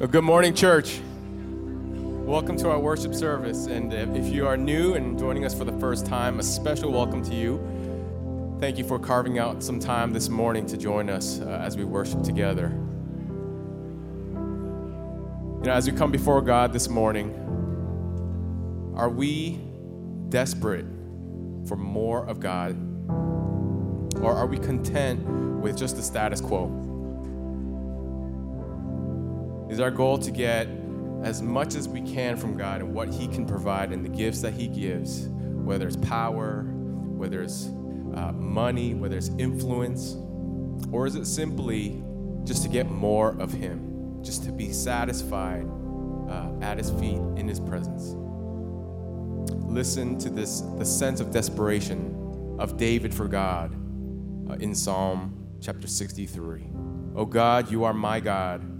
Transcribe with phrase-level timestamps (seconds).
[0.00, 0.98] Well, good morning, church.
[2.24, 3.66] Welcome to our worship service.
[3.66, 7.22] And if you are new and joining us for the first time, a special welcome
[7.24, 8.56] to you.
[8.60, 11.84] Thank you for carving out some time this morning to join us uh, as we
[11.84, 12.70] worship together.
[14.30, 17.34] You know, as we come before God this morning,
[18.96, 19.60] are we
[20.30, 20.86] desperate
[21.68, 22.74] for more of God?
[24.22, 25.26] Or are we content
[25.60, 26.89] with just the status quo?
[29.70, 30.66] Is our goal to get
[31.22, 34.40] as much as we can from God and what He can provide and the gifts
[34.42, 37.66] that He gives, whether it's power, whether it's
[38.16, 40.16] uh, money, whether it's influence,
[40.90, 42.02] or is it simply
[42.42, 45.68] just to get more of Him, just to be satisfied
[46.28, 48.16] uh, at His feet in His presence?
[49.66, 53.72] Listen to this the sense of desperation of David for God
[54.50, 56.66] uh, in Psalm chapter 63.
[57.14, 58.79] Oh God, you are my God.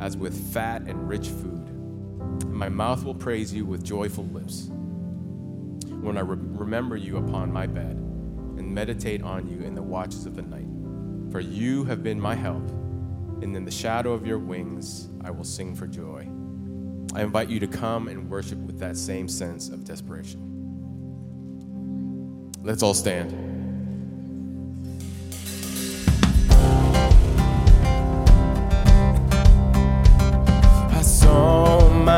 [0.00, 2.44] as with fat and rich food.
[2.46, 4.68] My mouth will praise you with joyful lips.
[6.00, 10.26] When I re- remember you upon my bed and meditate on you in the watches
[10.26, 10.66] of the night.
[11.32, 12.68] For you have been my help,
[13.42, 16.28] and in the shadow of your wings I will sing for joy.
[17.14, 20.44] I invite you to come and worship with that same sense of desperation.
[22.62, 23.47] Let's all stand.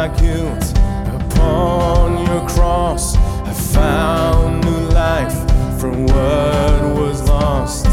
[0.01, 0.65] My guilt
[1.13, 3.17] upon your cross.
[3.45, 5.39] I found new life
[5.79, 7.85] from what was lost.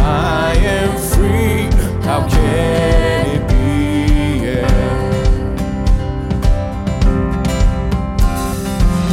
[0.00, 1.70] I am free.
[2.02, 4.46] How can it be?
[4.46, 4.66] Yeah.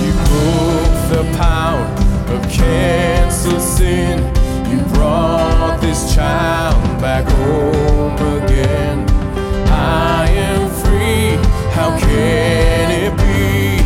[0.01, 1.85] You broke the power
[2.33, 4.17] of cancel sin.
[4.71, 7.80] You brought this child back home
[12.11, 13.83] can it be?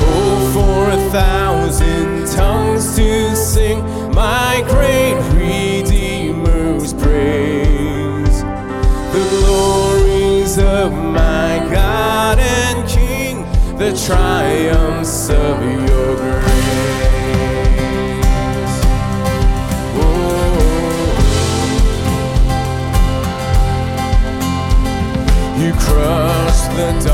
[0.00, 3.78] Oh, for a thousand tongues to sing
[4.14, 8.42] my great Redeemer's praise.
[9.14, 13.44] The glories of my God and King,
[13.78, 16.44] the triumphs of your grace.
[19.96, 20.60] Oh, oh,
[21.18, 21.24] oh.
[25.60, 27.13] You crushed the darkness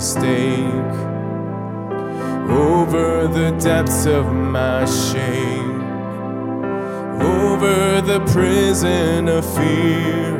[0.00, 0.94] mistake,
[2.48, 5.82] over the depths of my shame,
[7.20, 10.30] over the prison of fear.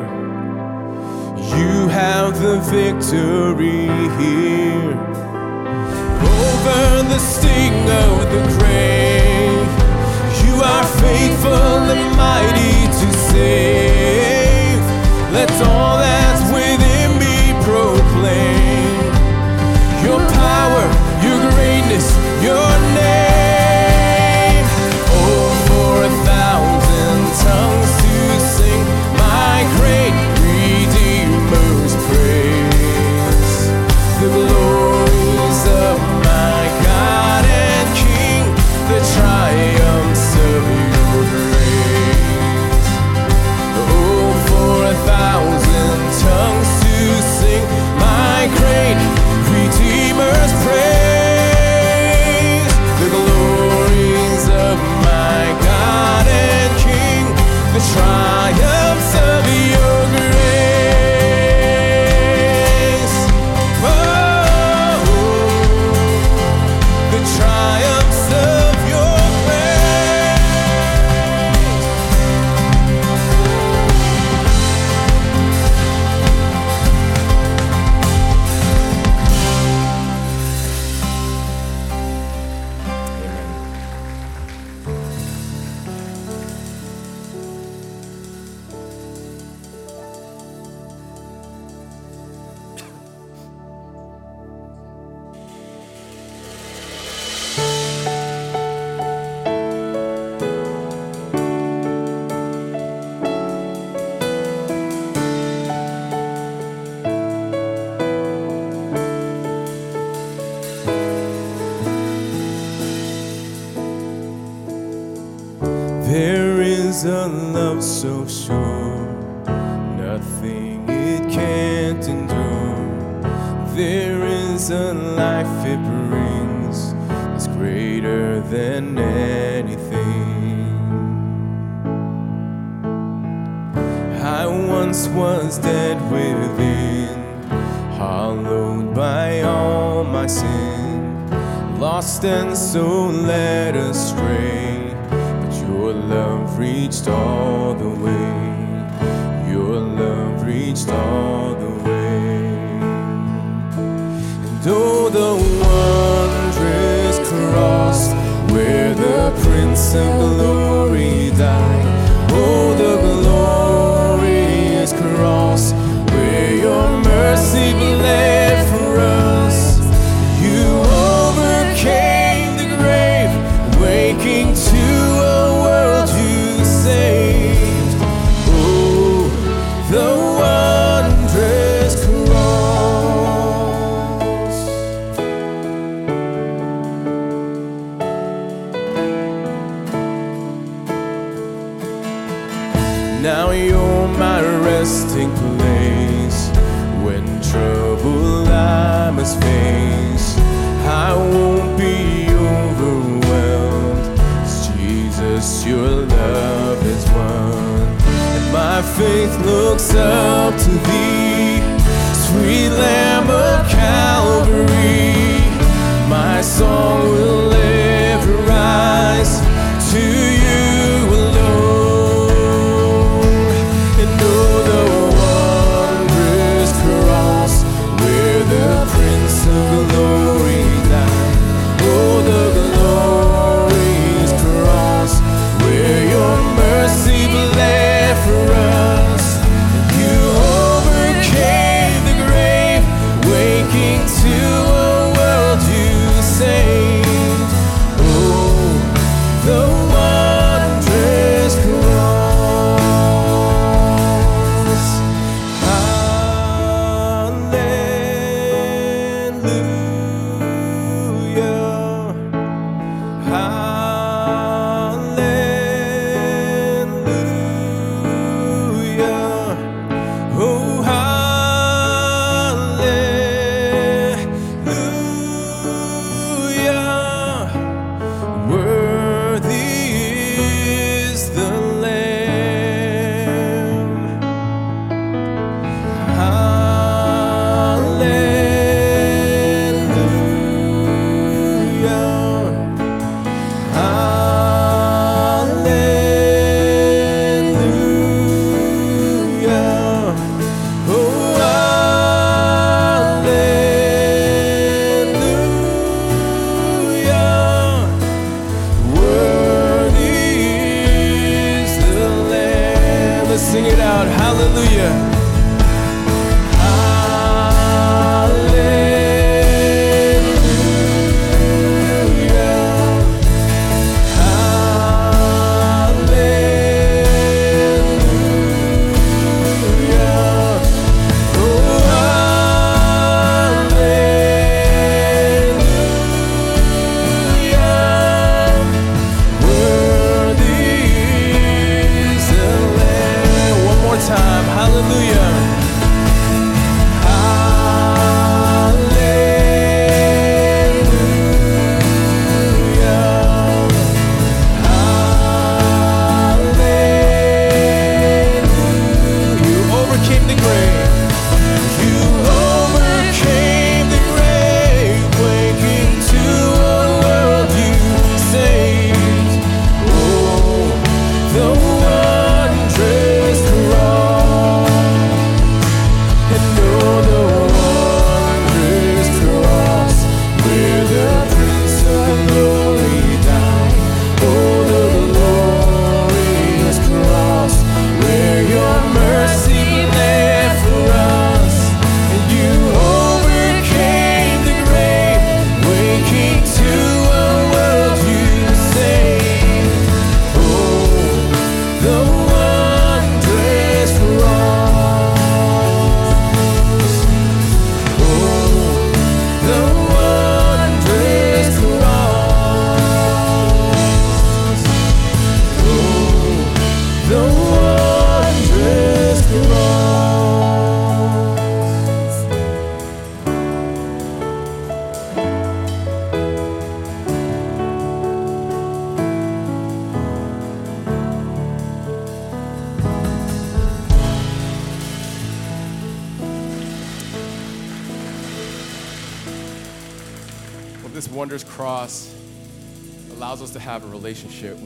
[1.57, 3.89] You have the victory
[4.21, 4.97] here
[6.41, 9.69] over the sting of the grave.
[10.45, 14.81] You are faithful and mighty to save.
[15.37, 16.00] Let's all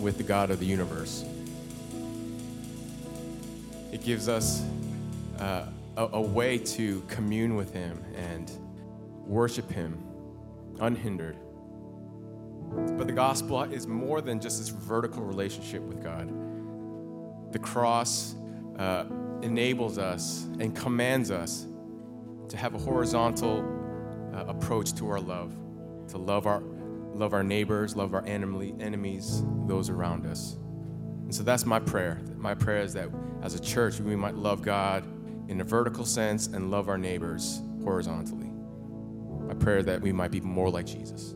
[0.05, 1.25] with the God of the universe.
[3.91, 4.63] It gives us
[5.39, 5.65] uh,
[5.97, 8.53] a, a way to commune with Him and
[9.27, 9.99] worship Him
[10.79, 11.39] unhindered.
[12.99, 16.29] But the gospel is more than just this vertical relationship with God.
[17.53, 18.35] The cross
[18.79, 19.05] uh,
[19.41, 21.67] enables us and commands us
[22.51, 23.65] to have a horizontal
[24.35, 25.55] uh, approach to our love,
[26.09, 26.63] to love our,
[27.15, 30.57] love our neighbors, love our enemies, those around us.
[31.25, 32.21] And so that's my prayer.
[32.37, 33.09] My prayer is that
[33.43, 35.05] as a church, we might love God
[35.49, 38.51] in a vertical sense and love our neighbors horizontally.
[39.47, 41.35] My prayer that we might be more like Jesus.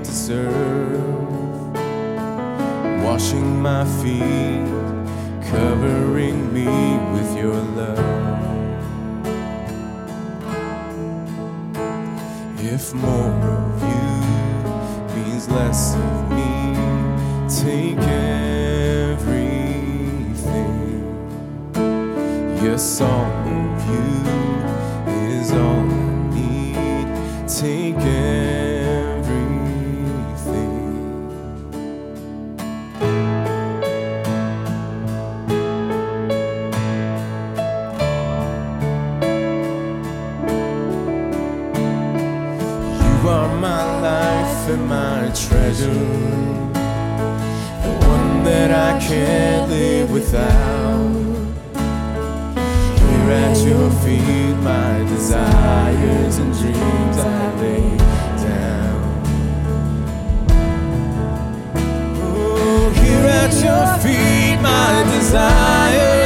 [0.00, 1.74] Came to serve
[3.04, 4.66] washing my feet,
[5.50, 6.66] covering me
[7.12, 7.98] with your love.
[12.58, 14.12] If more of you
[15.16, 16.76] means less of me,
[17.48, 19.26] take everything.
[22.62, 24.08] Yes, all of you
[25.36, 27.06] is all I need.
[27.48, 28.39] Take everything.
[45.34, 45.92] Treasure,
[47.84, 51.10] the one that I can't live without.
[52.98, 57.96] Here at your feet, my desires and dreams I lay
[58.44, 59.00] down.
[62.22, 66.19] Oh, here at your feet, my desires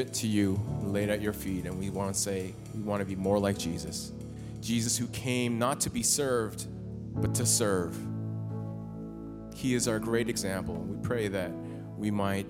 [0.00, 3.00] it to you, lay it at your feet, and we want to say, we want
[3.00, 4.12] to be more like Jesus.
[4.60, 6.66] Jesus, who came not to be served,
[7.14, 7.96] but to serve.
[9.54, 10.74] He is our great example.
[10.74, 11.50] and We pray that
[11.96, 12.46] we might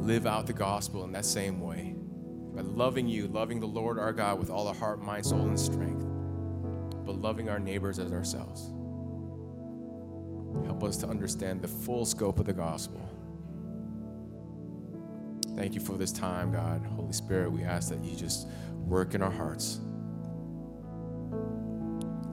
[0.00, 1.94] live out the gospel in that same way
[2.54, 5.58] by loving you, loving the Lord our God with all our heart, mind, soul, and
[5.58, 6.04] strength,
[7.06, 8.70] but loving our neighbors as ourselves.
[10.64, 13.00] Help us to understand the full scope of the gospel.
[15.58, 16.86] Thank you for this time, God.
[16.94, 18.46] Holy Spirit, we ask that you just
[18.86, 19.80] work in our hearts.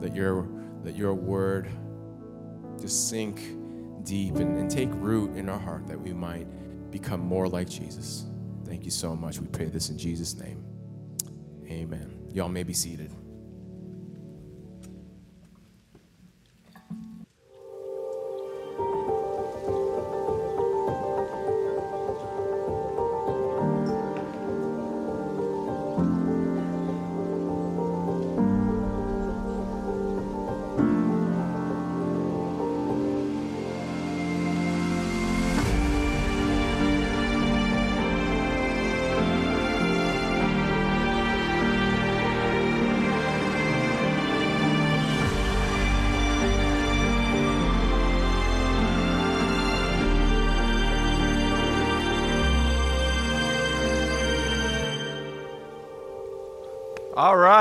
[0.00, 0.46] That your,
[0.84, 1.68] that your word
[2.80, 3.40] just sink
[4.04, 6.46] deep and, and take root in our heart that we might
[6.92, 8.26] become more like Jesus.
[8.64, 9.40] Thank you so much.
[9.40, 10.64] We pray this in Jesus' name.
[11.68, 12.28] Amen.
[12.32, 13.10] Y'all may be seated.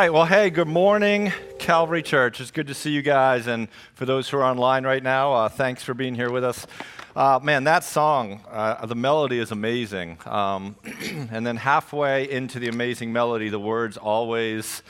[0.05, 0.13] Right.
[0.13, 2.39] Well, hey, good morning, Calvary Church.
[2.39, 3.47] It's good to see you guys.
[3.47, 6.67] And for those who are online right now, uh, thanks for being here with us.
[7.15, 10.19] Uh, man, that song, uh, the melody is amazing.
[10.27, 10.75] Um,
[11.31, 14.83] and then halfway into the amazing melody, the words always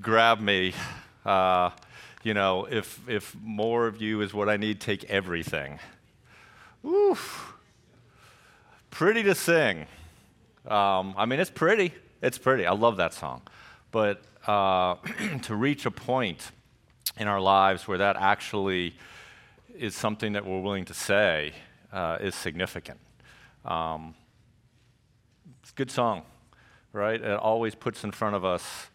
[0.00, 0.72] grab me.
[1.24, 1.70] Uh,
[2.24, 5.78] you know, if, if more of you is what I need, take everything.
[6.84, 7.52] Oof.
[8.90, 9.86] Pretty to sing.
[10.66, 11.94] Um, I mean, it's pretty.
[12.20, 12.66] It's pretty.
[12.66, 13.42] I love that song.
[13.90, 14.96] But uh,
[15.42, 16.50] to reach a point
[17.16, 18.94] in our lives where that actually
[19.76, 21.52] is something that we're willing to say
[21.92, 22.98] uh, is significant.
[23.64, 24.14] Um,
[25.62, 26.22] it's a good song,
[26.92, 27.20] right?
[27.20, 28.88] It always puts in front of us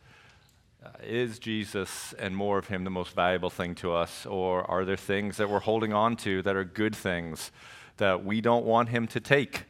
[0.84, 4.25] uh, is Jesus and more of Him the most valuable thing to us?
[4.25, 7.51] Or are there things that we're holding on to that are good things
[7.97, 9.63] that we don't want Him to take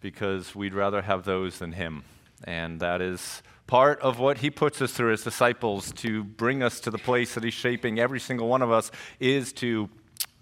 [0.00, 2.04] because we'd rather have those than Him?
[2.44, 6.78] And that is part of what he puts us through as disciples to bring us
[6.78, 9.88] to the place that he's shaping every single one of us is to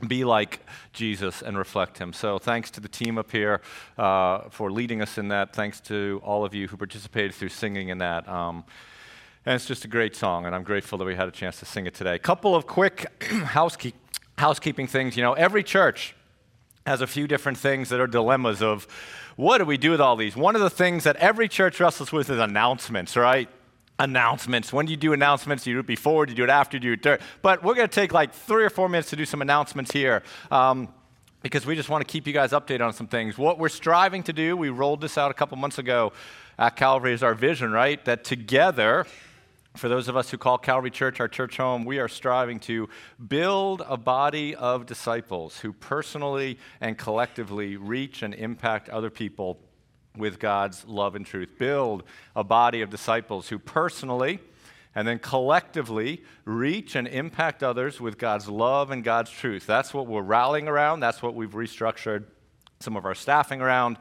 [0.08, 0.58] be like
[0.92, 2.12] Jesus and reflect him.
[2.12, 3.60] So, thanks to the team up here
[3.96, 5.54] uh, for leading us in that.
[5.54, 8.28] Thanks to all of you who participated through singing in that.
[8.28, 8.64] Um,
[9.46, 11.64] and it's just a great song, and I'm grateful that we had a chance to
[11.64, 12.18] sing it today.
[12.18, 13.94] Couple of quick housekeep-
[14.38, 15.16] housekeeping things.
[15.16, 16.16] You know, every church
[16.84, 18.88] has a few different things that are dilemmas of
[19.40, 20.36] what do we do with all these?
[20.36, 23.48] One of the things that every church wrestles with is announcements, right?
[23.98, 24.70] Announcements.
[24.70, 25.64] When do you do announcements?
[25.64, 26.26] Do you do it before?
[26.26, 26.78] Do you do it after?
[26.78, 27.22] Do you do it?
[27.40, 30.22] But we're going to take like three or four minutes to do some announcements here.
[30.50, 30.88] Um,
[31.42, 33.38] because we just want to keep you guys updated on some things.
[33.38, 36.12] What we're striving to do, we rolled this out a couple months ago
[36.58, 38.04] at Calvary, is our vision, right?
[38.04, 39.06] That together,
[39.80, 42.86] for those of us who call Calvary Church our church home, we are striving to
[43.28, 49.58] build a body of disciples who personally and collectively reach and impact other people
[50.18, 51.58] with God's love and truth.
[51.58, 52.02] Build
[52.36, 54.40] a body of disciples who personally
[54.94, 59.64] and then collectively reach and impact others with God's love and God's truth.
[59.64, 61.00] That's what we're rallying around.
[61.00, 62.24] That's what we've restructured
[62.80, 63.96] some of our staffing around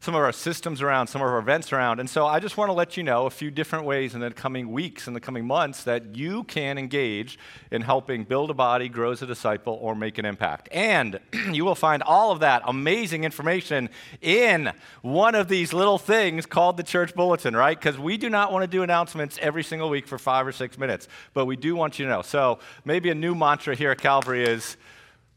[0.00, 1.98] some of our systems around, some of our events around.
[1.98, 4.30] And so I just want to let you know a few different ways in the
[4.30, 7.38] coming weeks, in the coming months, that you can engage
[7.72, 10.68] in helping build a body, grow as a disciple, or make an impact.
[10.70, 11.18] And
[11.50, 16.76] you will find all of that amazing information in one of these little things called
[16.76, 17.78] the church bulletin, right?
[17.78, 20.78] Because we do not want to do announcements every single week for five or six
[20.78, 22.22] minutes, but we do want you to know.
[22.22, 24.76] So maybe a new mantra here at Calvary is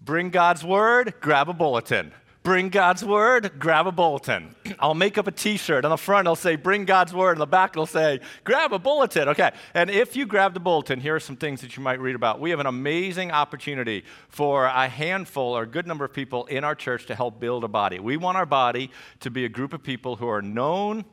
[0.02, 2.12] bring God's word, grab a bulletin
[2.44, 4.56] Bring God's word, grab a bulletin.
[4.80, 5.86] I'll make up a t shirt.
[5.86, 7.34] On the front, it'll say, Bring God's word.
[7.34, 9.30] On the back, it'll say, Grab a bulletin.
[9.30, 9.52] Okay.
[9.76, 12.40] And if you grab the bulletin, here are some things that you might read about.
[12.40, 16.64] We have an amazing opportunity for a handful or a good number of people in
[16.64, 18.00] our church to help build a body.
[18.00, 21.06] We want our body to be a group of people who are known,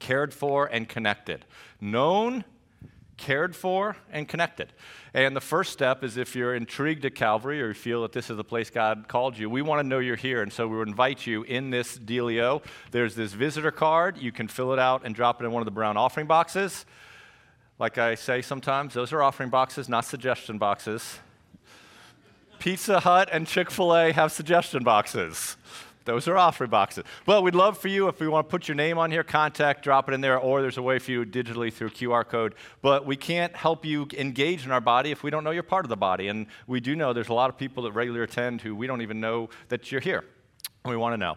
[0.00, 1.44] cared for, and connected.
[1.80, 2.44] Known,
[3.16, 4.72] cared for, and connected.
[5.14, 8.28] And the first step is if you're intrigued at Calvary or you feel that this
[8.28, 10.42] is the place God called you, we want to know you're here.
[10.42, 12.62] And so we invite you in this dealio.
[12.90, 14.18] There's this visitor card.
[14.18, 16.84] You can fill it out and drop it in one of the brown offering boxes.
[17.78, 21.18] Like I say sometimes, those are offering boxes, not suggestion boxes.
[22.58, 25.55] Pizza Hut and Chick fil A have suggestion boxes.
[26.06, 27.04] Those are offering boxes.
[27.26, 29.82] Well, we'd love for you if we want to put your name on here, contact,
[29.82, 32.54] drop it in there, or there's a way for you digitally through QR code.
[32.80, 35.84] But we can't help you engage in our body if we don't know you're part
[35.84, 36.28] of the body.
[36.28, 39.02] And we do know there's a lot of people that regularly attend who we don't
[39.02, 40.24] even know that you're here.
[40.84, 41.36] We want to know.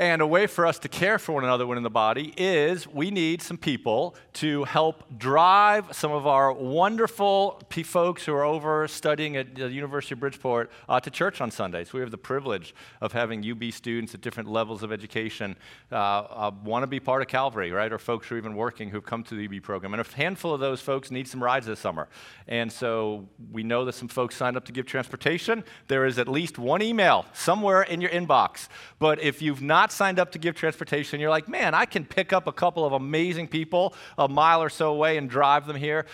[0.00, 3.10] And a way for us to care for one another within the body is we
[3.10, 9.36] need some people to help drive some of our wonderful folks who are over studying
[9.36, 11.92] at the University of Bridgeport uh, to church on Sundays.
[11.92, 15.54] We have the privilege of having UB students at different levels of education
[15.92, 17.92] uh, uh, want to be part of Calvary, right?
[17.92, 19.92] Or folks who are even working who've come to the UB program.
[19.92, 22.08] And a handful of those folks need some rides this summer.
[22.48, 25.62] And so we know that some folks signed up to give transportation.
[25.88, 28.68] There is at least one email somewhere in your inbox.
[28.98, 32.04] But if you've not not signed up to give transportation, you're like, man, I can
[32.04, 35.76] pick up a couple of amazing people a mile or so away and drive them
[35.76, 36.06] here,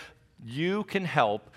[0.43, 1.51] you can help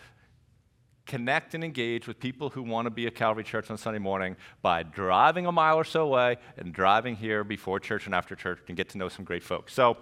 [1.06, 4.36] connect and engage with people who want to be at Calvary Church on Sunday morning
[4.62, 8.60] by driving a mile or so away and driving here before church and after church
[8.68, 9.72] and get to know some great folks.
[9.72, 9.96] So,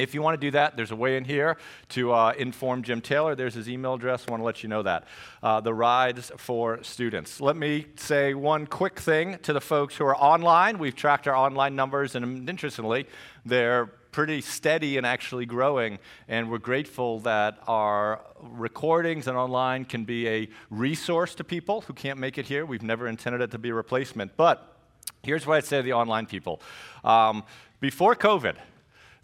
[0.00, 1.56] if you want to do that, there's a way in here
[1.90, 3.34] to uh, inform Jim Taylor.
[3.34, 4.24] There's his email address.
[4.26, 5.04] I want to let you know that.
[5.42, 7.40] Uh, the rides for students.
[7.40, 10.78] Let me say one quick thing to the folks who are online.
[10.78, 13.06] We've tracked our online numbers, and interestingly,
[13.44, 15.98] they're pretty steady and actually growing.
[16.28, 21.92] And we're grateful that our recordings and online can be a resource to people who
[21.92, 22.66] can't make it here.
[22.66, 24.36] We've never intended it to be a replacement.
[24.36, 24.76] But
[25.22, 26.60] here's what I'd say to the online people.
[27.04, 27.44] Um,
[27.80, 28.56] before COVID,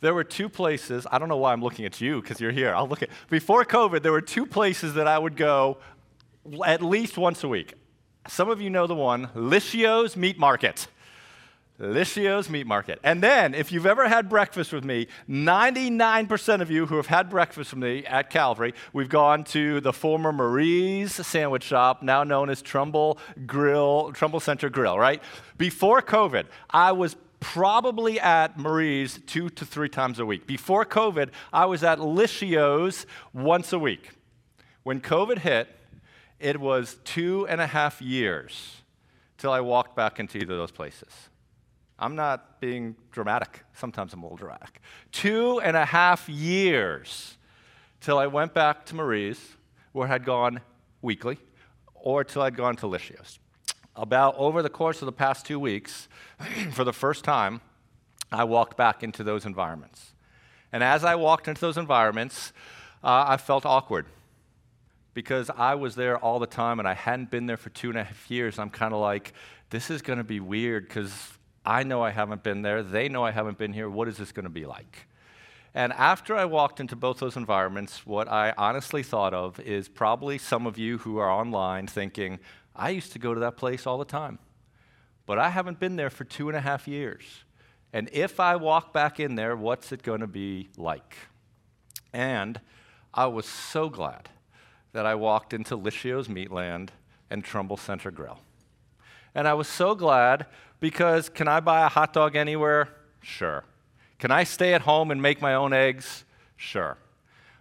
[0.00, 1.06] there were two places.
[1.10, 2.74] I don't know why I'm looking at you because you're here.
[2.74, 4.02] I'll look at before COVID.
[4.02, 5.78] There were two places that I would go
[6.64, 7.74] at least once a week.
[8.28, 10.88] Some of you know the one, Licio's Meat Market.
[11.78, 12.98] Licio's Meat Market.
[13.04, 17.28] And then, if you've ever had breakfast with me, 99% of you who have had
[17.28, 22.48] breakfast with me at Calvary, we've gone to the former Marie's sandwich shop, now known
[22.48, 25.22] as Trumbull Grill, Trumbull Center Grill, right?
[25.58, 27.14] Before COVID, I was
[27.52, 30.48] probably at Marie's two to three times a week.
[30.48, 34.10] Before COVID, I was at Lishio's once a week.
[34.82, 35.68] When COVID hit,
[36.40, 38.82] it was two and a half years
[39.38, 41.08] till I walked back into either of those places.
[42.00, 43.62] I'm not being dramatic.
[43.74, 44.80] Sometimes I'm a little dramatic.
[45.12, 47.38] Two and a half years
[48.00, 49.40] till I went back to Marie's,
[49.92, 50.60] where I had gone
[51.00, 51.38] weekly,
[51.94, 53.38] or till I'd gone to Lishio's
[53.96, 56.08] about over the course of the past two weeks,
[56.72, 57.60] for the first time,
[58.30, 60.12] I walked back into those environments.
[60.72, 62.52] And as I walked into those environments,
[63.02, 64.06] uh, I felt awkward
[65.14, 67.98] because I was there all the time and I hadn't been there for two and
[67.98, 68.58] a half years.
[68.58, 69.32] I'm kind of like,
[69.70, 71.12] this is going to be weird because
[71.64, 72.82] I know I haven't been there.
[72.82, 73.88] They know I haven't been here.
[73.88, 75.06] What is this going to be like?
[75.74, 80.38] And after I walked into both those environments, what I honestly thought of is probably
[80.38, 82.38] some of you who are online thinking,
[82.76, 84.38] I used to go to that place all the time,
[85.24, 87.22] but I haven't been there for two and a half years.
[87.92, 91.16] And if I walk back in there, what's it going to be like?
[92.12, 92.60] And
[93.14, 94.28] I was so glad
[94.92, 96.90] that I walked into Lishio's Meatland
[97.30, 98.38] and Trumbull Center Grill.
[99.34, 100.46] And I was so glad
[100.80, 102.88] because can I buy a hot dog anywhere?
[103.20, 103.64] Sure.
[104.18, 106.24] Can I stay at home and make my own eggs?
[106.56, 106.96] Sure.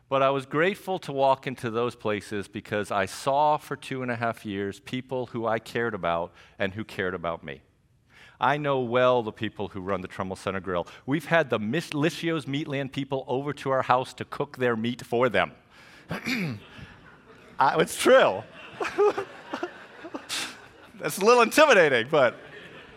[0.08, 4.12] But I was grateful to walk into those places because I saw for two and
[4.12, 7.62] a half years people who I cared about and who cared about me.
[8.39, 10.88] I know well the people who run the Trumbull Center Grill.
[11.06, 15.30] We've had the Lishio's Meatland people over to our house to cook their meat for
[15.30, 15.54] them.
[17.60, 18.44] I, it's true.
[21.00, 22.38] That's a little intimidating, but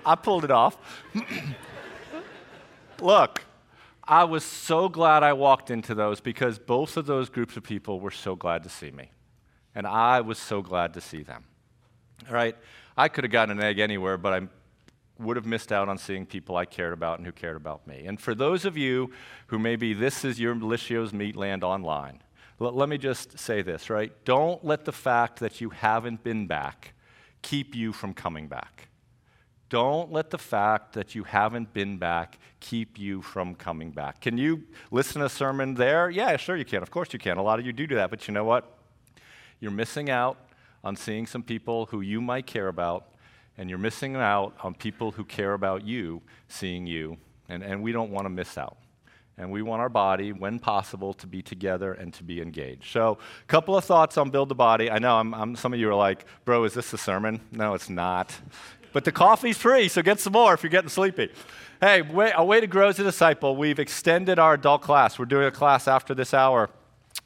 [0.04, 0.76] I pulled it off.
[3.00, 3.37] Look,
[4.10, 8.00] I was so glad I walked into those because both of those groups of people
[8.00, 9.10] were so glad to see me.
[9.74, 11.44] And I was so glad to see them.
[12.26, 12.56] All right?
[12.96, 14.48] I could have gotten an egg anywhere, but I
[15.18, 18.06] would have missed out on seeing people I cared about and who cared about me.
[18.06, 19.12] And for those of you
[19.48, 22.22] who maybe this is your Lishio's Meatland online,
[22.60, 24.12] l- let me just say this, right?
[24.24, 26.94] Don't let the fact that you haven't been back
[27.42, 28.88] keep you from coming back.
[29.68, 34.20] Don't let the fact that you haven't been back keep you from coming back.
[34.20, 36.08] Can you listen to a sermon there?
[36.08, 36.82] Yeah, sure you can.
[36.82, 37.36] Of course you can.
[37.36, 38.08] A lot of you do do that.
[38.08, 38.78] But you know what?
[39.60, 40.38] You're missing out
[40.82, 43.08] on seeing some people who you might care about,
[43.58, 47.18] and you're missing out on people who care about you seeing you.
[47.48, 48.78] And, and we don't want to miss out.
[49.36, 52.90] And we want our body, when possible, to be together and to be engaged.
[52.90, 54.90] So, a couple of thoughts on Build the Body.
[54.90, 57.40] I know I'm, I'm, some of you are like, bro, is this a sermon?
[57.52, 58.34] No, it's not.
[58.92, 61.30] But the coffee's free, so get some more if you're getting sleepy.
[61.80, 65.18] Hey, way, a way to grow as a disciple, we've extended our adult class.
[65.18, 66.70] We're doing a class after this hour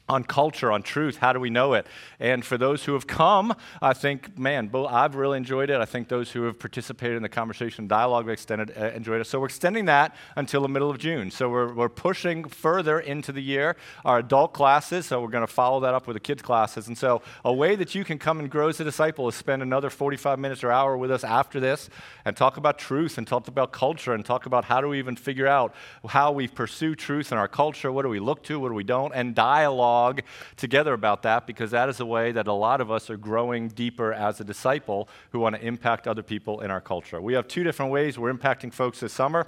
[0.09, 1.17] on culture, on truth.
[1.17, 1.87] How do we know it?
[2.19, 5.79] And for those who have come, I think, man, I've really enjoyed it.
[5.79, 9.27] I think those who have participated in the conversation dialogue extended uh, enjoyed it.
[9.27, 11.31] So we're extending that until the middle of June.
[11.31, 15.05] So we're, we're pushing further into the year our adult classes.
[15.05, 16.87] So we're going to follow that up with the kids classes.
[16.87, 19.61] And so a way that you can come and grow as a disciple is spend
[19.61, 21.89] another 45 minutes or hour with us after this
[22.25, 25.15] and talk about truth and talk about culture and talk about how do we even
[25.15, 25.73] figure out
[26.09, 27.89] how we pursue truth in our culture.
[27.89, 28.59] What do we look to?
[28.59, 29.13] What do we don't?
[29.13, 30.21] And dialogue dialogue
[30.57, 33.67] together about that because that is a way that a lot of us are growing
[33.69, 37.21] deeper as a disciple who want to impact other people in our culture.
[37.21, 39.47] We have two different ways we're impacting folks this summer.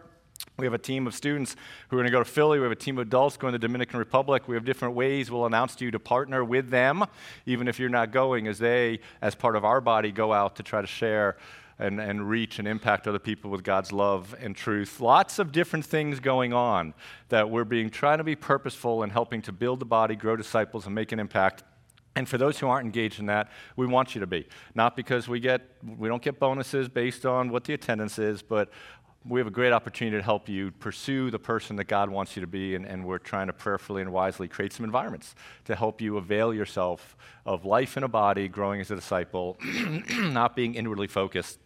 [0.57, 1.55] We have a team of students
[1.89, 2.59] who are going to go to Philly.
[2.59, 4.47] We have a team of adults going to the Dominican Republic.
[4.47, 7.05] We have different ways we'll announce to you to partner with them,
[7.45, 10.63] even if you're not going, as they, as part of our body, go out to
[10.63, 11.37] try to share
[11.77, 14.99] and, and reach and impact other people with God's love and truth.
[14.99, 16.93] Lots of different things going on
[17.29, 20.85] that we're being trying to be purposeful in helping to build the body, grow disciples,
[20.85, 21.63] and make an impact.
[22.15, 24.47] And for those who aren't engaged in that, we want you to be.
[24.73, 25.61] Not because we get
[25.97, 28.69] we don't get bonuses based on what the attendance is, but
[29.27, 32.41] we have a great opportunity to help you pursue the person that God wants you
[32.41, 35.33] to be, and, and, we're trying to prayerfully and wisely create some environments
[35.65, 39.57] to help you avail yourself of life in a body, growing as a disciple,
[40.11, 41.57] not being inwardly focused,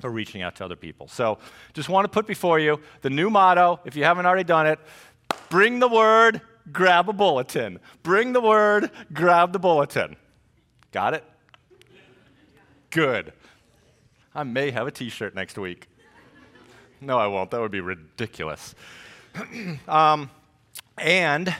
[0.00, 1.08] for reaching out to other people.
[1.08, 1.38] So
[1.72, 4.78] just want to put before you the new motto, if you haven't already done it
[5.54, 6.40] bring the word,
[6.72, 7.78] grab a bulletin.
[8.02, 10.16] Bring the word, grab the bulletin.
[10.92, 11.24] Got it?
[12.90, 13.32] Good.
[14.34, 15.88] I may have a t shirt next week.
[17.00, 17.50] No, I won't.
[17.50, 18.74] That would be ridiculous.
[19.88, 20.30] um,
[20.98, 21.54] and,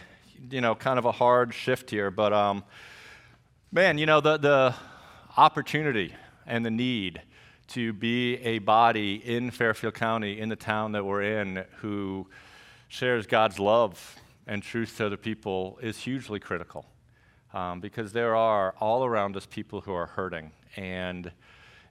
[0.51, 2.65] you know, kind of a hard shift here, but um,
[3.71, 4.75] man, you know, the, the
[5.37, 6.15] opportunity
[6.47, 7.21] and the need
[7.69, 12.27] to be a body in Fairfield County, in the town that we're in, who
[12.89, 16.87] shares God's love and truth to other people is hugely critical.
[17.53, 20.51] Um, because there are all around us people who are hurting.
[20.77, 21.31] And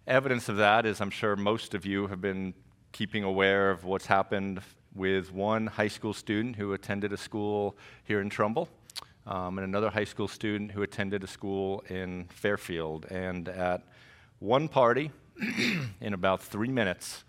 [0.06, 2.54] evidence of that is, I'm sure most of you have been
[2.92, 4.62] keeping aware of what's happened
[4.94, 8.70] with one high school student who attended a school here in Trumbull.
[9.26, 13.06] Um, and another high school student who attended a school in Fairfield.
[13.06, 13.84] And at
[14.40, 15.12] one party,
[16.02, 17.24] in about three minutes,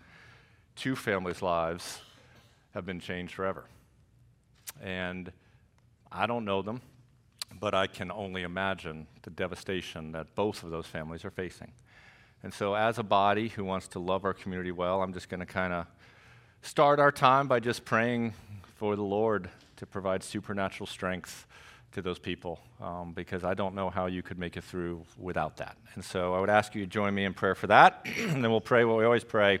[0.75, 2.01] two families' lives
[2.73, 3.65] have been changed forever.
[4.81, 5.31] And
[6.11, 6.81] I don't know them,
[7.59, 11.71] but I can only imagine the devastation that both of those families are facing.
[12.43, 15.39] And so, as a body who wants to love our community well, I'm just going
[15.39, 15.87] to kind of
[16.61, 18.33] start our time by just praying
[18.75, 21.47] for the Lord to provide supernatural strength
[21.95, 25.57] to those people um, because I don't know how you could make it through without
[25.57, 25.77] that.
[25.95, 28.05] And so I would ask you to join me in prayer for that.
[28.19, 29.59] and then we'll pray what we always pray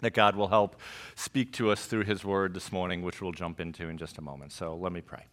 [0.00, 0.76] that God will help
[1.14, 4.20] speak to us through His word this morning, which we'll jump into in just a
[4.20, 4.52] moment.
[4.52, 5.24] So let me pray.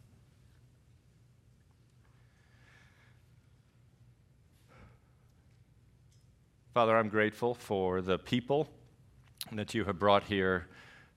[6.74, 8.70] Father, I'm grateful for the people
[9.52, 10.68] that you have brought here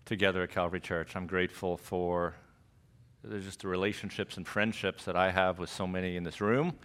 [0.05, 1.15] together at Calvary Church.
[1.15, 2.35] I'm grateful for
[3.25, 6.77] there's just the relationships and friendships that I have with so many in this room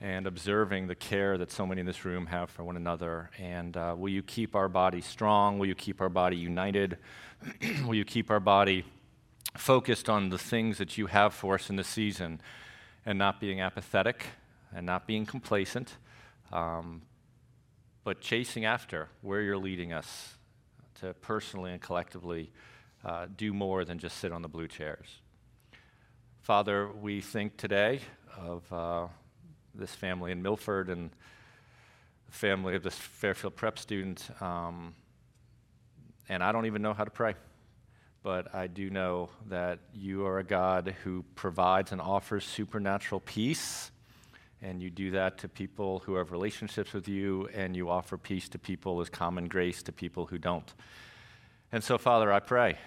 [0.00, 3.30] and observing the care that so many in this room have for one another.
[3.38, 5.58] And uh, will you keep our body strong?
[5.58, 6.98] Will you keep our body united?
[7.86, 8.84] will you keep our body
[9.56, 12.40] focused on the things that you have for us in this season
[13.06, 14.26] and not being apathetic
[14.74, 15.96] and not being complacent,
[16.52, 17.02] um,
[18.02, 20.34] but chasing after where you're leading us
[21.00, 22.50] to personally and collectively
[23.04, 25.20] uh, do more than just sit on the blue chairs?
[26.48, 28.00] Father, we think today
[28.38, 29.06] of uh,
[29.74, 31.10] this family in Milford and
[32.24, 34.30] the family of this Fairfield prep student.
[34.40, 34.94] Um,
[36.26, 37.34] and I don't even know how to pray.
[38.22, 43.90] But I do know that you are a God who provides and offers supernatural peace.
[44.62, 48.48] And you do that to people who have relationships with you, and you offer peace
[48.48, 50.72] to people as common grace to people who don't.
[51.72, 52.78] And so, Father, I pray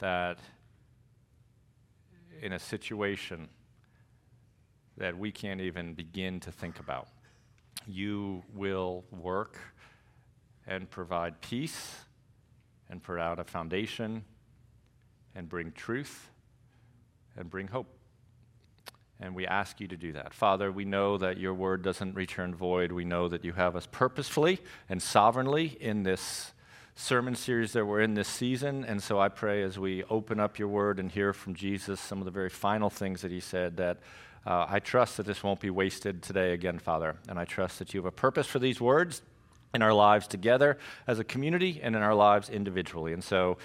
[0.00, 0.38] that
[2.42, 3.48] in a situation
[4.96, 7.08] that we can't even begin to think about.
[7.86, 9.58] You will work
[10.66, 11.96] and provide peace
[12.90, 14.24] and put out a foundation
[15.34, 16.30] and bring truth
[17.36, 17.86] and bring hope.
[19.20, 20.32] And we ask you to do that.
[20.32, 22.92] Father, we know that your word doesn't return void.
[22.92, 26.52] We know that you have us purposefully and sovereignly in this
[27.00, 28.84] sermon series that we're in this season.
[28.84, 32.18] And so I pray as we open up your word and hear from Jesus some
[32.18, 33.98] of the very final things that he said, that
[34.44, 37.14] uh, I trust that this won't be wasted today again, Father.
[37.28, 39.22] And I trust that you have a purpose for these words
[39.72, 43.12] in our lives together as a community and in our lives individually.
[43.12, 43.58] And so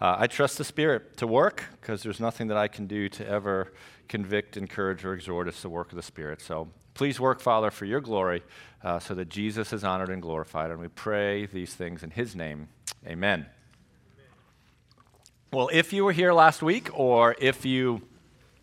[0.00, 3.28] uh, I trust the Spirit to work because there's nothing that I can do to
[3.28, 3.70] ever
[4.08, 5.46] convict, encourage, or exhort.
[5.46, 6.40] It's the work of the Spirit.
[6.40, 8.42] So please work, Father, for your glory
[8.82, 10.72] uh, so that Jesus is honored and glorified.
[10.72, 12.68] And we pray these things in his name.
[13.06, 13.46] Amen.
[15.52, 18.02] Well, if you were here last week or if you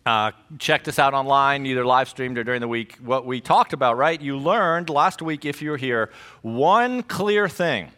[0.04, 3.72] uh, checked us out online, either live streamed or during the week, what we talked
[3.72, 4.20] about, right?
[4.20, 6.10] You learned last week, if you were here,
[6.42, 7.90] one clear thing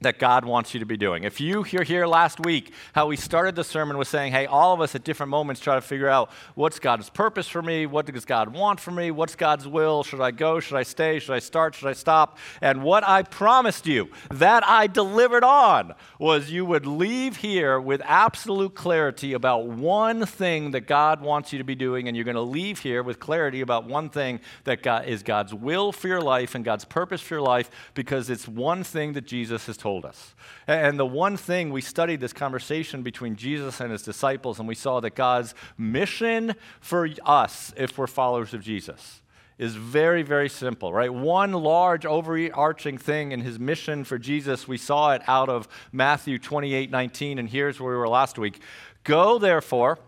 [0.00, 1.24] that God wants you to be doing.
[1.24, 4.72] If you hear here last week how we started the sermon with saying, hey, all
[4.72, 8.06] of us at different moments try to figure out what's God's purpose for me, what
[8.06, 11.34] does God want for me, what's God's will, should I go, should I stay, should
[11.34, 12.38] I start, should I stop?
[12.60, 18.00] And what I promised you that I delivered on was you would leave here with
[18.04, 22.34] absolute clarity about one thing that God wants you to be doing, and you're going
[22.34, 26.22] to leave here with clarity about one thing that God, is God's will for your
[26.22, 29.89] life and God's purpose for your life because it's one thing that Jesus has told
[29.90, 30.36] told us.
[30.68, 34.76] And the one thing we studied this conversation between Jesus and his disciples, and we
[34.76, 39.20] saw that God's mission for us, if we're followers of Jesus,
[39.58, 41.12] is very, very simple, right?
[41.12, 46.38] One large overarching thing in his mission for Jesus, we saw it out of Matthew
[46.38, 48.60] 28 19, and here's where we were last week.
[49.02, 49.98] Go, therefore,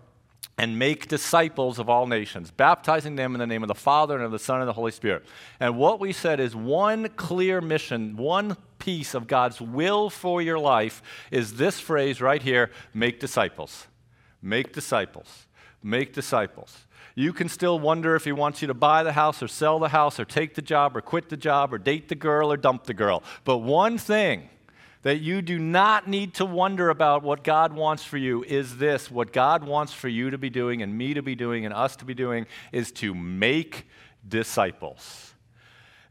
[0.59, 4.25] and make disciples of all nations, baptizing them in the name of the Father and
[4.25, 5.25] of the Son and the Holy Spirit.
[5.59, 10.59] And what we said is one clear mission, one piece of God's will for your
[10.59, 13.87] life is this phrase right here make disciples.
[14.43, 15.47] Make disciples.
[15.85, 16.87] Make disciples.
[17.15, 19.91] You can still wonder if he wants you to buy the house or sell the
[19.91, 22.85] house or take the job or quit the job or date the girl or dump
[22.85, 23.23] the girl.
[23.45, 24.49] But one thing
[25.03, 29.13] that you do not need to wonder about what God wants for you is this
[29.13, 31.95] what God wants for you to be doing and me to be doing and us
[31.97, 33.87] to be doing is to make
[34.27, 35.32] disciples.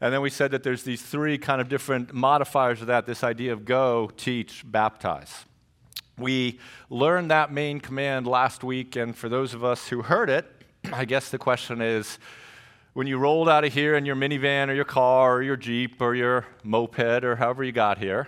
[0.02, 3.22] And then we said that there's these three kind of different modifiers of that this
[3.22, 5.44] idea of go, teach, baptize.
[6.18, 6.58] We
[6.90, 10.44] learned that main command last week, and for those of us who heard it,
[10.92, 12.18] I guess the question is
[12.94, 16.02] when you rolled out of here in your minivan or your car or your Jeep
[16.02, 18.26] or your moped or however you got here,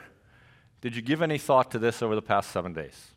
[0.81, 3.14] did you give any thought to this over the past seven days?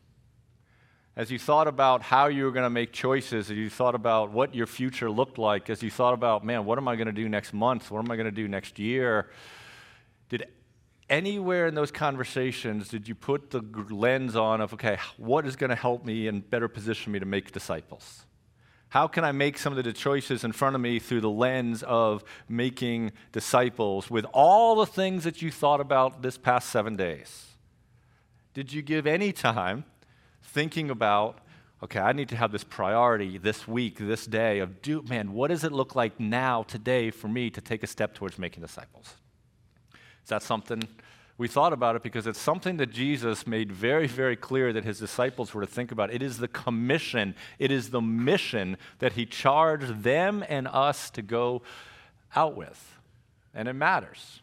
[1.18, 4.30] As you thought about how you were going to make choices, as you thought about
[4.30, 7.12] what your future looked like, as you thought about, man, what am I going to
[7.12, 7.90] do next month?
[7.90, 9.28] What am I going to do next year?
[10.28, 10.46] Did
[11.10, 15.70] anywhere in those conversations did you put the lens on of, okay, what is going
[15.70, 18.24] to help me and better position me to make disciples?
[18.90, 21.82] How can I make some of the choices in front of me through the lens
[21.82, 27.56] of making disciples with all the things that you thought about this past seven days?
[28.54, 29.84] Did you give any time
[30.48, 31.38] thinking about,
[31.82, 35.48] okay, I need to have this priority this week, this day of, do, man, what
[35.48, 39.14] does it look like now, today, for me to take a step towards making disciples?
[39.94, 40.82] Is that something?
[41.36, 44.98] We thought about it because it's something that Jesus made very, very clear that his
[44.98, 46.12] disciples were to think about.
[46.12, 51.22] It is the commission, it is the mission that he charged them and us to
[51.22, 51.62] go
[52.34, 52.96] out with.
[53.54, 54.40] And it matters.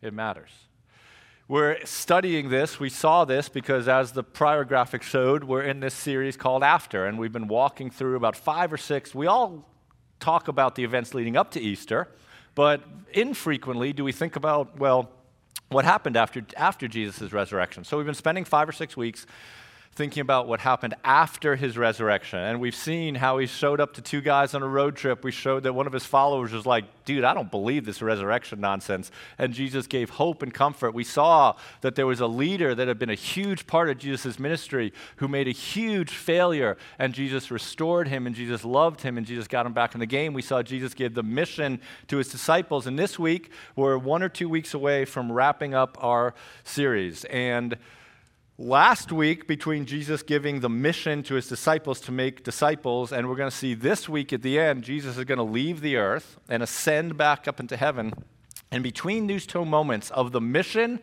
[0.00, 0.50] It matters.
[1.46, 2.80] We're studying this.
[2.80, 7.04] We saw this because, as the prior graphic showed, we're in this series called After,
[7.04, 9.14] and we've been walking through about five or six.
[9.14, 9.68] We all
[10.20, 12.08] talk about the events leading up to Easter,
[12.54, 12.82] but
[13.12, 15.10] infrequently do we think about, well,
[15.68, 17.84] what happened after, after Jesus' resurrection.
[17.84, 19.26] So we've been spending five or six weeks
[19.94, 22.40] thinking about what happened after his resurrection.
[22.40, 25.22] And we've seen how he showed up to two guys on a road trip.
[25.22, 28.60] We showed that one of his followers was like, dude, I don't believe this resurrection
[28.60, 29.12] nonsense.
[29.38, 30.94] And Jesus gave hope and comfort.
[30.94, 34.38] We saw that there was a leader that had been a huge part of Jesus'
[34.38, 36.76] ministry who made a huge failure.
[36.98, 40.06] And Jesus restored him, and Jesus loved him, and Jesus got him back in the
[40.06, 40.32] game.
[40.32, 42.88] We saw Jesus give the mission to his disciples.
[42.88, 46.34] And this week, we're one or two weeks away from wrapping up our
[46.64, 47.24] series.
[47.26, 47.76] And
[48.56, 53.36] last week between Jesus giving the mission to his disciples to make disciples, and we're
[53.36, 56.38] going to see this week at the end, Jesus is going to leave the earth
[56.48, 58.12] and ascend back up into heaven.
[58.70, 61.00] And between these two moments of the mission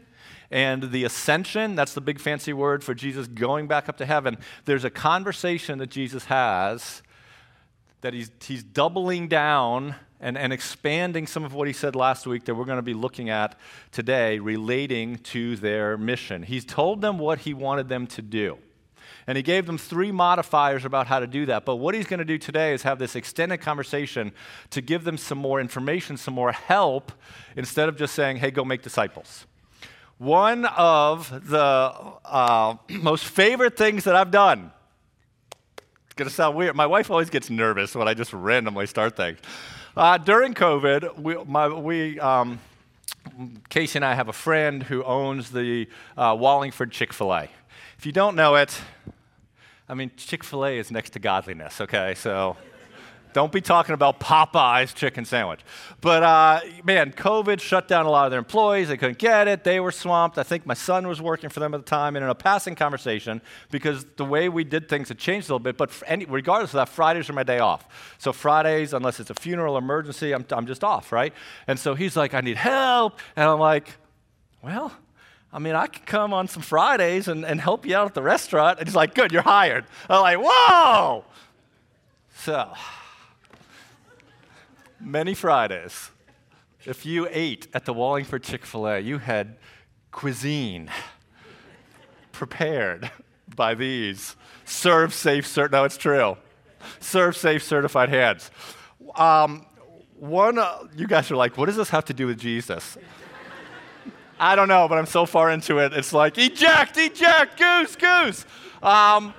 [0.50, 4.38] and the ascension, that's the big fancy word for Jesus going back up to heaven,
[4.66, 7.02] there's a conversation that Jesus has
[8.02, 12.46] that he's, he's doubling down and, and expanding some of what he said last week
[12.46, 13.58] that we're going to be looking at
[13.92, 16.44] today relating to their mission.
[16.44, 18.60] He's told them what he wanted them to do.
[19.28, 21.66] And he gave them three modifiers about how to do that.
[21.66, 24.32] But what he's going to do today is have this extended conversation
[24.72, 27.12] to give them some more information, some more help,
[27.56, 29.46] instead of just saying, hey, go make disciples.
[30.18, 31.60] One of the
[32.26, 34.72] uh, most favorite things that I've done,
[36.06, 36.76] it's going to sound weird.
[36.76, 39.40] My wife always gets nervous when I just randomly start things.
[39.96, 42.60] Uh, during COVID, we, my, we um,
[43.68, 45.86] Casey and I have a friend who owns the
[46.18, 47.50] uh, Wallingford Chick fil A.
[47.98, 48.82] If you don't know it,
[49.90, 52.16] I mean, Chick fil A is next to godliness, okay?
[52.16, 52.56] So
[53.34, 55.62] Don't be talking about Popeye's chicken sandwich.
[56.02, 58.90] But uh, man, COVID shut down a lot of their employees.
[58.90, 59.64] They couldn't get it.
[59.64, 60.38] They were swamped.
[60.38, 62.16] I think my son was working for them at the time.
[62.16, 65.60] And in a passing conversation, because the way we did things had changed a little
[65.60, 67.88] bit, but any, regardless of that, Fridays are my day off.
[68.18, 71.34] So Fridays, unless it's a funeral emergency, I'm, I'm just off, right?
[71.68, 73.20] And so he's like, I need help.
[73.36, 73.96] And I'm like,
[74.64, 74.92] well,
[75.54, 78.22] I mean, I can come on some Fridays and, and help you out at the
[78.22, 78.80] restaurant.
[78.80, 79.86] And he's like, good, you're hired.
[80.10, 81.26] I'm like, whoa!
[82.36, 82.72] So,
[85.02, 86.12] many Fridays,
[86.86, 89.58] if you ate at the Wallingford Chick fil A, you had
[90.12, 90.90] cuisine
[92.32, 93.12] prepared
[93.56, 94.36] by these
[94.66, 96.38] ServSafe, cert- no, it's true.
[97.00, 98.50] ServSafe certified hands.
[99.16, 99.66] Um,
[100.16, 102.98] one, uh, you guys are like, what does this have to do with Jesus?
[104.40, 105.94] I don't know, but I'm so far into it.
[105.94, 108.46] It's like, eject, eject, goose, goose.
[108.82, 109.34] Um,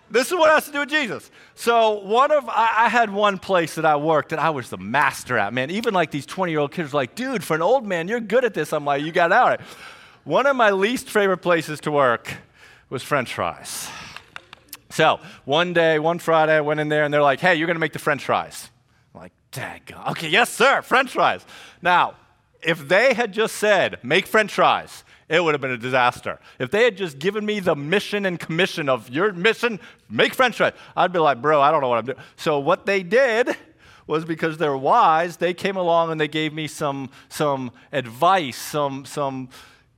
[0.10, 1.30] this is what has to do with Jesus.
[1.56, 4.78] So one of I, I, had one place that I worked that I was the
[4.78, 5.70] master at, man.
[5.70, 8.20] Even like these 20 year old kids were like, dude, for an old man, you're
[8.20, 8.74] good at this.
[8.74, 9.62] I'm like, you got out.
[10.24, 12.36] One of my least favorite places to work
[12.90, 13.90] was French fries.
[14.90, 17.80] So one day, one Friday, I went in there and they're like, hey, you're gonna
[17.80, 18.70] make the French fries.
[19.14, 20.12] I'm like, Daggone.
[20.12, 21.46] Okay, yes, sir, French fries.
[21.82, 22.16] Now,
[22.62, 26.40] if they had just said, make French fries, it would have been a disaster.
[26.58, 30.58] If they had just given me the mission and commission of your mission, make French
[30.58, 32.18] fries, I'd be like, bro, I don't know what I'm doing.
[32.38, 33.56] So what they did
[34.08, 39.04] was because they're wise, they came along and they gave me some, some advice, some,
[39.04, 39.50] some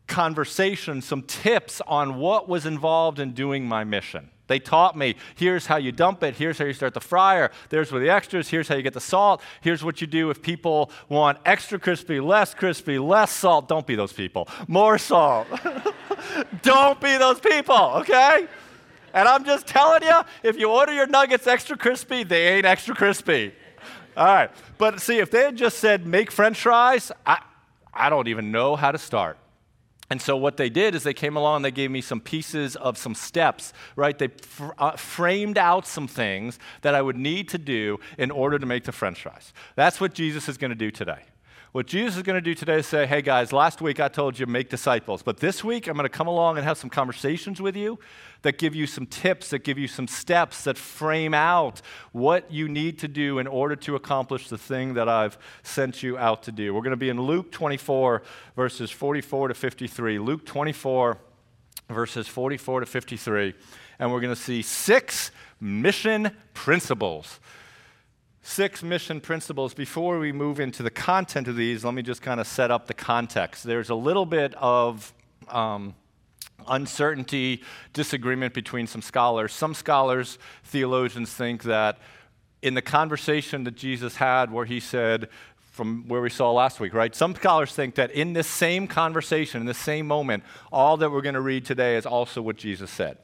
[0.08, 4.32] conversation, some tips on what was involved in doing my mission.
[4.50, 7.92] They taught me here's how you dump it, here's how you start the fryer, there's
[7.92, 10.92] where the extras, here's how you get the salt, here's what you do if people
[11.08, 13.70] want extra crispy, less crispy, less salt.
[13.70, 14.50] Don't be those people.
[14.68, 15.48] More salt.
[16.64, 18.48] Don't be those people, okay?
[19.14, 22.96] And I'm just telling you, if you order your nuggets extra crispy, they ain't extra
[22.96, 23.54] crispy.
[24.18, 24.52] All right.
[24.78, 27.42] But see, if they had just said make french fries, I,
[27.94, 29.38] I don't even know how to start.
[30.10, 32.76] And so what they did is they came along and they gave me some pieces
[32.76, 34.18] of some steps, right?
[34.18, 38.58] They fr- uh, framed out some things that I would need to do in order
[38.58, 39.54] to make the french fries.
[39.76, 41.24] That's what Jesus is going to do today.
[41.72, 44.40] What Jesus is going to do today is say, hey guys, last week I told
[44.40, 47.62] you make disciples, but this week I'm going to come along and have some conversations
[47.62, 48.00] with you
[48.42, 52.68] that give you some tips, that give you some steps, that frame out what you
[52.68, 56.52] need to do in order to accomplish the thing that I've sent you out to
[56.52, 56.74] do.
[56.74, 58.24] We're going to be in Luke 24,
[58.56, 60.18] verses 44 to 53.
[60.18, 61.20] Luke 24,
[61.88, 63.54] verses 44 to 53.
[64.00, 65.30] And we're going to see six
[65.62, 67.40] mission principles
[68.42, 69.74] six mission principles.
[69.74, 72.88] Before we move into the content of these, let me just kind of set up
[72.88, 73.64] the context.
[73.64, 75.14] There's a little bit of
[75.50, 75.96] um,
[76.68, 77.64] uncertainty,
[77.94, 79.54] disagreement between some scholars.
[79.54, 82.00] Some scholars, theologians, think that
[82.62, 85.30] in the conversation that Jesus had, where he said,
[85.72, 87.16] from where we saw last week, right?
[87.16, 91.22] Some scholars think that in this same conversation, in the same moment, all that we're
[91.22, 93.18] going to read today is also what Jesus said.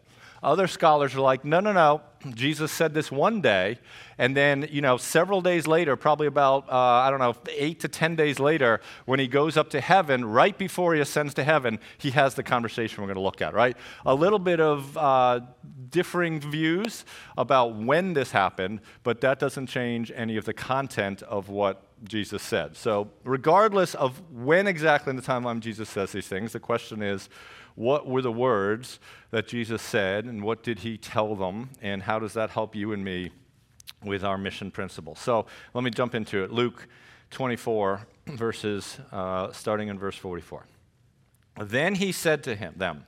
[0.46, 2.02] Other scholars are like, no, no, no.
[2.36, 3.80] Jesus said this one day,
[4.20, 7.88] and then, you know, several days later, probably about, uh, I don't know, eight to
[7.88, 11.80] 10 days later, when he goes up to heaven, right before he ascends to heaven,
[11.98, 13.76] he has the conversation we're going to look at, right?
[14.06, 15.40] A little bit of uh,
[15.90, 17.06] differing views
[17.40, 22.44] about when this happened, but that doesn't change any of the content of what Jesus
[22.44, 22.76] said.
[22.76, 27.30] So, regardless of when exactly in the timeline Jesus says these things, the question is,
[27.76, 29.00] what were the words
[29.32, 32.94] that Jesus said and what did he tell them and how does that help you
[32.94, 33.32] and me
[34.04, 35.16] with our mission principle?
[35.16, 36.52] So let me jump into it.
[36.52, 36.88] Luke
[37.32, 40.66] 24, verses, uh, starting in verse 44.
[41.62, 43.06] Then he said to him, them,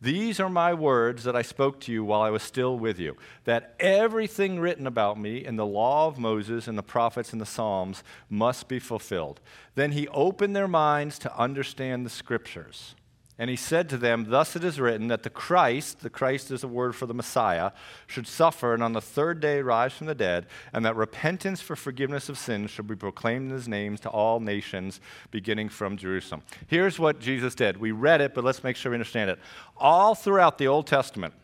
[0.00, 3.16] these are my words that I spoke to you while I was still with you,
[3.44, 7.46] that everything written about me in the law of Moses and the prophets and the
[7.46, 9.40] Psalms must be fulfilled.
[9.74, 12.94] Then he opened their minds to understand the scriptures.
[13.38, 16.64] And he said to them, Thus it is written that the Christ, the Christ is
[16.64, 17.72] a word for the Messiah,
[18.06, 21.76] should suffer and on the third day rise from the dead, and that repentance for
[21.76, 26.42] forgiveness of sins should be proclaimed in his name to all nations, beginning from Jerusalem.
[26.66, 27.76] Here's what Jesus did.
[27.76, 29.38] We read it, but let's make sure we understand it.
[29.76, 31.34] All throughout the Old Testament,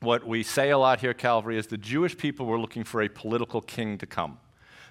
[0.00, 3.08] what we say a lot here Calvary is the Jewish people were looking for a
[3.08, 4.38] political king to come.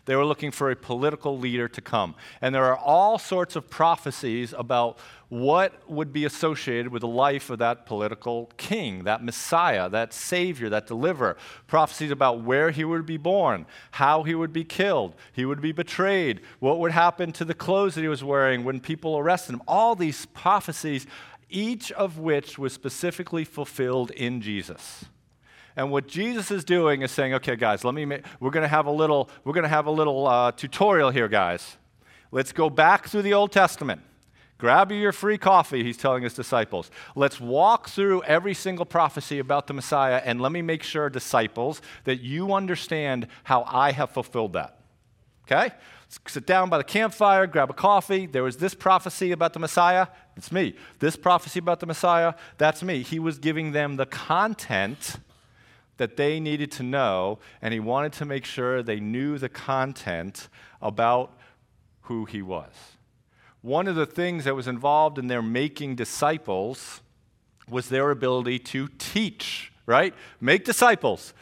[0.05, 2.15] They were looking for a political leader to come.
[2.41, 4.99] And there are all sorts of prophecies about
[5.29, 10.69] what would be associated with the life of that political king, that Messiah, that Savior,
[10.69, 11.35] that deliverer.
[11.65, 15.71] Prophecies about where he would be born, how he would be killed, he would be
[15.71, 19.61] betrayed, what would happen to the clothes that he was wearing when people arrested him.
[19.67, 21.07] All these prophecies,
[21.49, 25.05] each of which was specifically fulfilled in Jesus.
[25.75, 28.05] And what Jesus is doing is saying, okay, guys, let me.
[28.05, 29.29] Make, we're going to have a little.
[29.43, 31.77] We're going to have a little uh, tutorial here, guys.
[32.31, 34.01] Let's go back through the Old Testament.
[34.57, 36.89] Grab your free coffee, he's telling his disciples.
[37.13, 41.81] Let's walk through every single prophecy about the Messiah, and let me make sure, disciples,
[42.05, 44.79] that you understand how I have fulfilled that.
[45.43, 45.71] Okay?
[46.27, 48.25] sit down by the campfire, grab a coffee.
[48.25, 50.07] There was this prophecy about the Messiah.
[50.37, 50.75] It's me.
[50.99, 53.03] This prophecy about the Messiah, that's me.
[53.03, 55.17] He was giving them the content
[55.97, 60.49] that they needed to know, and he wanted to make sure they knew the content
[60.81, 61.37] about
[62.03, 62.71] who he was.
[63.61, 67.01] One of the things that was involved in their making disciples
[67.67, 70.13] was their ability to teach, right?
[70.39, 71.33] Make disciples,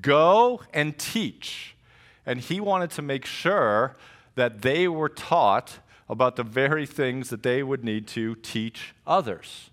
[0.00, 1.76] go and teach.
[2.26, 3.96] And he wanted to make sure
[4.34, 5.78] that they were taught
[6.08, 9.70] about the very things that they would need to teach others.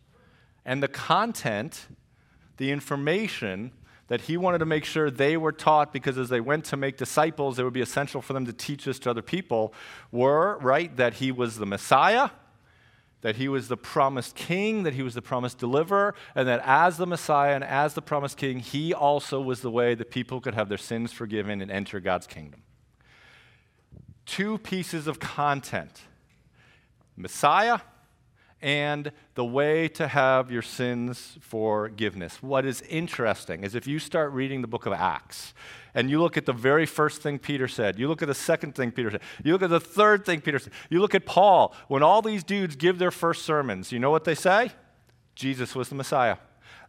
[0.66, 1.88] And the content,
[2.58, 3.72] the information
[4.08, 6.98] that he wanted to make sure they were taught because as they went to make
[6.98, 9.74] disciples, it would be essential for them to teach this to other people,
[10.12, 12.30] were, right, that he was the Messiah,
[13.22, 16.98] that he was the promised king, that he was the promised deliverer, and that as
[16.98, 20.54] the Messiah and as the promised king, he also was the way that people could
[20.54, 22.62] have their sins forgiven and enter God's kingdom.
[24.28, 26.02] Two pieces of content.
[27.18, 27.80] Messiah
[28.66, 32.42] and the way to have your sins forgiveness.
[32.42, 35.54] What is interesting is if you start reading the book of Acts
[35.94, 38.74] and you look at the very first thing Peter said, you look at the second
[38.74, 41.76] thing Peter said, you look at the third thing Peter said, you look at Paul,
[41.90, 44.72] when all these dudes give their first sermons, you know what they say?
[45.36, 46.38] Jesus was the Messiah.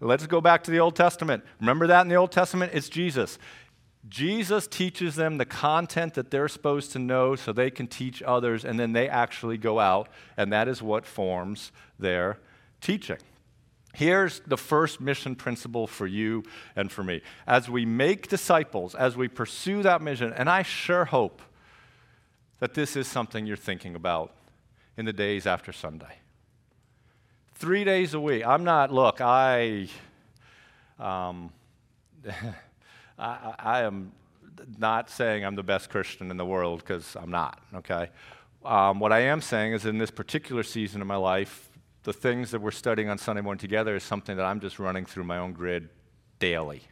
[0.01, 1.45] Let's go back to the Old Testament.
[1.61, 2.73] Remember that in the Old Testament?
[2.75, 3.39] It's Jesus.
[4.09, 8.65] Jesus teaches them the content that they're supposed to know so they can teach others,
[8.65, 12.39] and then they actually go out, and that is what forms their
[12.81, 13.19] teaching.
[13.95, 16.45] Here's the first mission principle for you
[16.77, 17.23] and for me.
[17.47, 21.41] As we make disciples, as we pursue that mission, and I sure hope
[22.61, 24.33] that this is something you're thinking about
[24.97, 26.19] in the days after Sunday.
[27.55, 28.47] Three days a week.
[28.47, 29.89] I'm not, look, I.
[30.99, 31.51] Um,
[33.19, 34.13] I, I am
[34.79, 38.11] not saying I'm the best Christian in the world because I'm not, okay?
[38.65, 41.71] Um, what I am saying is in this particular season of my life,
[42.03, 45.07] the things that we're studying on Sunday morning together is something that I'm just running
[45.07, 45.89] through my own grid
[46.39, 46.83] daily.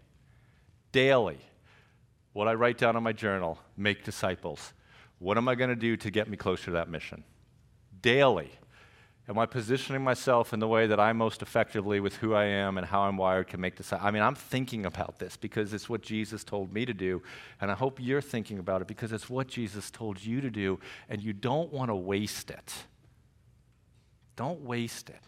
[0.93, 1.39] Daily.
[2.33, 4.73] What I write down in my journal make disciples.
[5.19, 7.25] What am I going to do to get me closer to that mission?
[8.03, 8.51] Daily.
[9.27, 12.77] Am I positioning myself in the way that I most effectively, with who I am
[12.77, 13.91] and how I'm wired, can make this?
[13.91, 17.23] I mean, I'm thinking about this because it's what Jesus told me to do,
[17.59, 20.79] and I hope you're thinking about it because it's what Jesus told you to do,
[21.09, 22.75] and you don't want to waste it.
[24.37, 25.23] Don't waste it.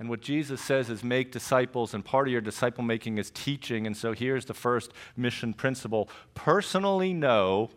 [0.00, 3.86] And what Jesus says is make disciples, and part of your disciple making is teaching.
[3.86, 7.70] And so here's the first mission principle personally know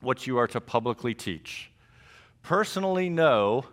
[0.00, 1.70] what you are to publicly teach.
[2.42, 3.66] Personally know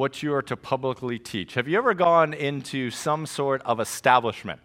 [0.00, 1.52] what you are to publicly teach.
[1.52, 4.58] Have you ever gone into some sort of establishment?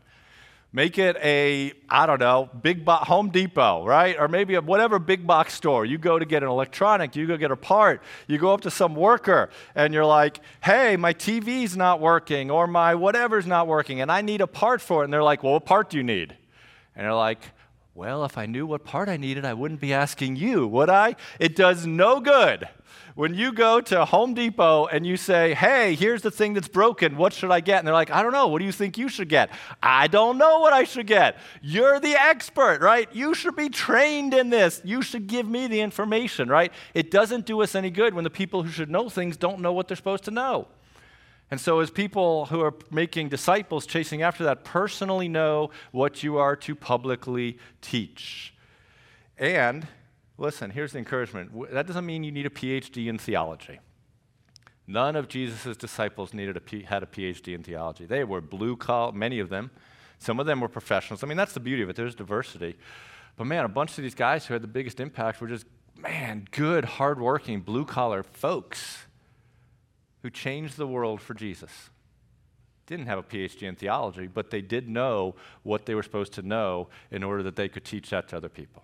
[0.71, 4.15] Make it a, I don't know, big bo- Home Depot, right?
[4.17, 5.83] Or maybe a, whatever big box store.
[5.83, 8.71] You go to get an electronic, you go get a part, you go up to
[8.71, 13.99] some worker and you're like, hey, my TV's not working or my whatever's not working
[13.99, 15.03] and I need a part for it.
[15.03, 16.33] And they're like, well, what part do you need?
[16.95, 17.41] And they're like,
[17.93, 21.17] well, if I knew what part I needed, I wouldn't be asking you, would I?
[21.39, 22.69] It does no good
[23.15, 27.15] when you go to Home Depot and you say, hey, here's the thing that's broken,
[27.15, 27.79] what should I get?
[27.79, 29.49] And they're like, I don't know, what do you think you should get?
[29.81, 31.37] I don't know what I should get.
[31.61, 33.07] You're the expert, right?
[33.13, 34.81] You should be trained in this.
[34.83, 36.73] You should give me the information, right?
[36.93, 39.71] It doesn't do us any good when the people who should know things don't know
[39.71, 40.67] what they're supposed to know.
[41.51, 46.37] And so, as people who are making disciples, chasing after that, personally know what you
[46.37, 48.53] are to publicly teach.
[49.37, 49.87] And
[50.37, 51.51] Listen, here's the encouragement.
[51.71, 53.79] That doesn't mean you need a PhD in theology.
[54.87, 58.05] None of Jesus' disciples needed a P- had a PhD in theology.
[58.05, 59.71] They were blue collar, many of them.
[60.19, 61.23] Some of them were professionals.
[61.23, 61.95] I mean, that's the beauty of it.
[61.95, 62.75] There's diversity.
[63.35, 65.65] But man, a bunch of these guys who had the biggest impact were just,
[65.97, 69.05] man, good, hardworking, blue collar folks
[70.21, 71.89] who changed the world for Jesus.
[72.85, 76.41] Didn't have a PhD in theology, but they did know what they were supposed to
[76.43, 78.83] know in order that they could teach that to other people.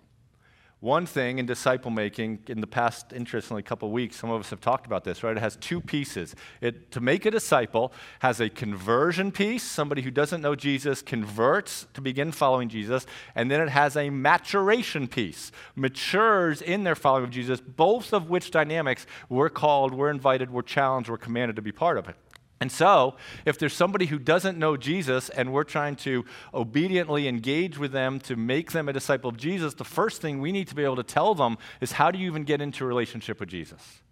[0.81, 4.49] One thing in disciple making, in the past, interestingly, couple of weeks, some of us
[4.49, 5.37] have talked about this, right?
[5.37, 6.35] It has two pieces.
[6.59, 11.85] It, to make a disciple has a conversion piece, somebody who doesn't know Jesus converts
[11.93, 13.05] to begin following Jesus,
[13.35, 18.31] and then it has a maturation piece, matures in their following of Jesus, both of
[18.31, 22.15] which dynamics we're called, we're invited, we're challenged, we're commanded to be part of it.
[22.61, 27.79] And so, if there's somebody who doesn't know Jesus and we're trying to obediently engage
[27.79, 30.75] with them to make them a disciple of Jesus, the first thing we need to
[30.75, 33.49] be able to tell them is how do you even get into a relationship with
[33.49, 34.03] Jesus?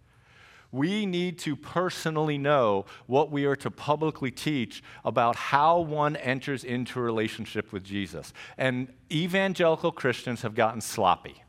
[0.72, 6.64] We need to personally know what we are to publicly teach about how one enters
[6.64, 8.32] into a relationship with Jesus.
[8.58, 11.42] And evangelical Christians have gotten sloppy.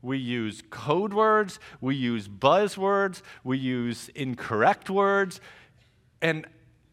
[0.00, 5.40] We use code words, we use buzzwords, we use incorrect words,
[6.20, 6.46] and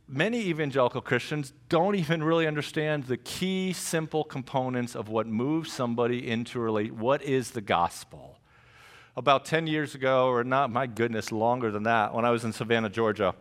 [0.07, 6.29] many evangelical Christians don't even really understand the key, simple components of what moves somebody
[6.29, 6.93] into relate.
[6.93, 8.39] What is the gospel?
[9.17, 12.51] About 10 years ago, or not, my goodness, longer than that, when I was in
[12.51, 13.33] Savannah, Georgia,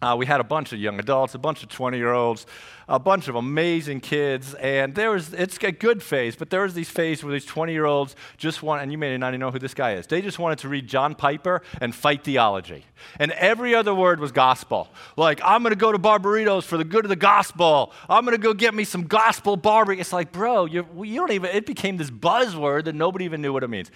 [0.00, 2.46] uh, we had a bunch of young adults, a bunch of 20 year olds,
[2.88, 6.74] a bunch of amazing kids, and there was, it's a good phase, but there was
[6.74, 9.50] these phases where these 20 year olds just want, and you may not even know
[9.50, 12.84] who this guy is, they just wanted to read John Piper and fight theology.
[13.18, 14.88] And every other word was gospel.
[15.16, 17.92] Like, I'm going to go to Barberitos for the good of the gospel.
[18.08, 20.00] I'm going to go get me some gospel barbecue.
[20.00, 23.52] It's like, bro, you, you don't even, it became this buzzword that nobody even knew
[23.52, 23.90] what it means.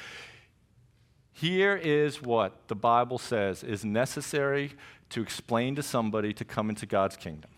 [1.38, 4.72] Here is what the Bible says is necessary
[5.10, 7.50] to explain to somebody to come into God's kingdom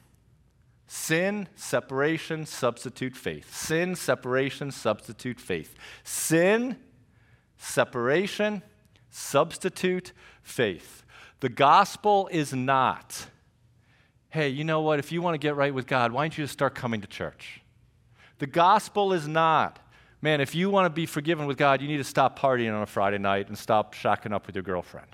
[0.88, 3.55] sin, separation, substitute faith.
[3.55, 5.76] Sin, separation, substitute faith.
[6.03, 6.76] Sin,
[7.59, 8.62] separation,
[9.11, 11.05] substitute faith.
[11.40, 13.26] The gospel is not,
[14.30, 14.99] hey, you know what?
[14.99, 17.07] If you want to get right with God, why don't you just start coming to
[17.07, 17.61] church?
[18.38, 19.78] The gospel is not,
[20.22, 22.82] man, if you want to be forgiven with God, you need to stop partying on
[22.82, 25.09] a Friday night and stop shacking up with your girlfriend.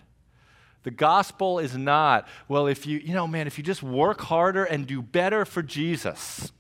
[0.85, 4.65] The gospel is not, well, if you, you know, man, if you just work harder
[4.65, 6.53] and do better for Jesus,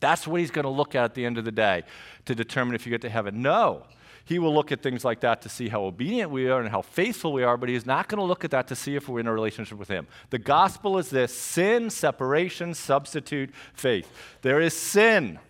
[0.00, 1.82] that's what he's going to look at at the end of the day
[2.24, 3.42] to determine if you get to heaven.
[3.42, 3.84] No.
[4.24, 6.82] He will look at things like that to see how obedient we are and how
[6.82, 9.20] faithful we are, but he's not going to look at that to see if we're
[9.20, 10.06] in a relationship with him.
[10.30, 14.08] The gospel is this sin, separation, substitute, faith.
[14.42, 15.40] There is sin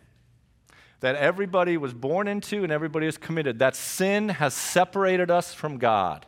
[1.00, 3.58] that everybody was born into and everybody is committed.
[3.58, 6.24] That sin has separated us from God.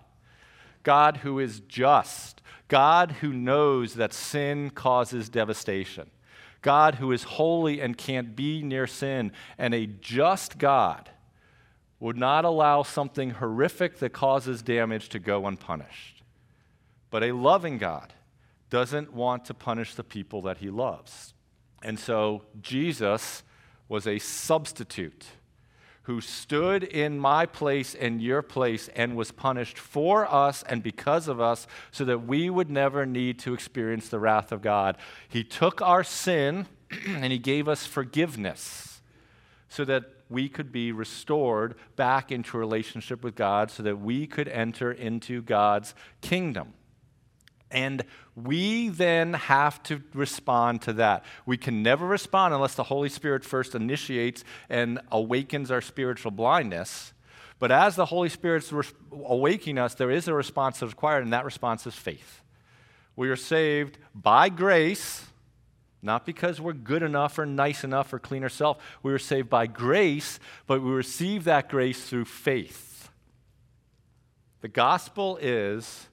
[0.84, 6.10] God who is just, God who knows that sin causes devastation,
[6.62, 11.10] God who is holy and can't be near sin, and a just God
[11.98, 16.22] would not allow something horrific that causes damage to go unpunished.
[17.10, 18.12] But a loving God
[18.70, 21.32] doesn't want to punish the people that he loves.
[21.82, 23.42] And so Jesus
[23.88, 25.26] was a substitute
[26.04, 31.28] who stood in my place and your place and was punished for us and because
[31.28, 34.96] of us so that we would never need to experience the wrath of God.
[35.28, 36.66] He took our sin
[37.06, 39.00] and he gave us forgiveness
[39.68, 44.48] so that we could be restored back into relationship with God so that we could
[44.48, 46.74] enter into God's kingdom.
[47.70, 48.04] And
[48.36, 51.24] we then have to respond to that.
[51.46, 57.12] We can never respond unless the Holy Spirit first initiates and awakens our spiritual blindness.
[57.58, 61.32] But as the Holy Spirit's re- awakening us, there is a response that's required, and
[61.32, 62.42] that response is faith.
[63.16, 65.26] We are saved by grace,
[66.02, 68.80] not because we're good enough or nice enough or clean ourselves.
[69.02, 73.08] We were saved by grace, but we receive that grace through faith.
[74.60, 76.08] The gospel is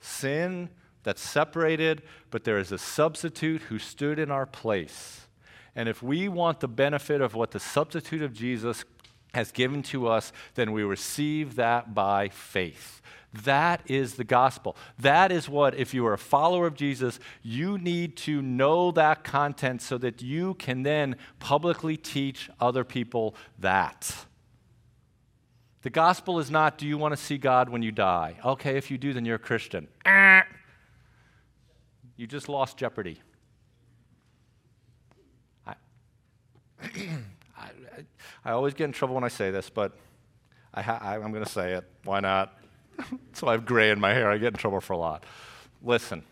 [0.00, 0.70] sin
[1.08, 5.26] that's separated, but there is a substitute who stood in our place.
[5.74, 8.84] And if we want the benefit of what the substitute of Jesus
[9.32, 13.00] has given to us, then we receive that by faith.
[13.32, 14.76] That is the gospel.
[14.98, 19.24] That is what, if you are a follower of Jesus, you need to know that
[19.24, 24.26] content so that you can then publicly teach other people that.
[25.80, 28.36] The gospel is not, do you want to see God when you die?
[28.44, 29.88] Okay, if you do, then you're a Christian.
[30.04, 30.42] Eh.
[32.18, 33.20] You just lost Jeopardy.
[35.64, 35.74] I,
[37.56, 37.70] I,
[38.44, 39.96] I, always get in trouble when I say this, but
[40.74, 41.84] I ha- I'm going to say it.
[42.02, 42.58] Why not?
[43.34, 44.28] so I have gray in my hair.
[44.28, 45.24] I get in trouble for a lot.
[45.80, 46.24] Listen,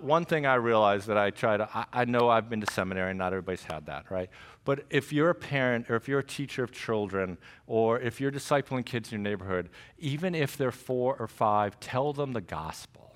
[0.00, 3.10] one thing I realize that I try to, I, I, know I've been to seminary,
[3.10, 4.30] and not everybody's had that, right?
[4.64, 7.36] But if you're a parent, or if you're a teacher of children,
[7.66, 9.68] or if you're discipling kids in your neighborhood,
[9.98, 13.07] even if they're four or five, tell them the gospel.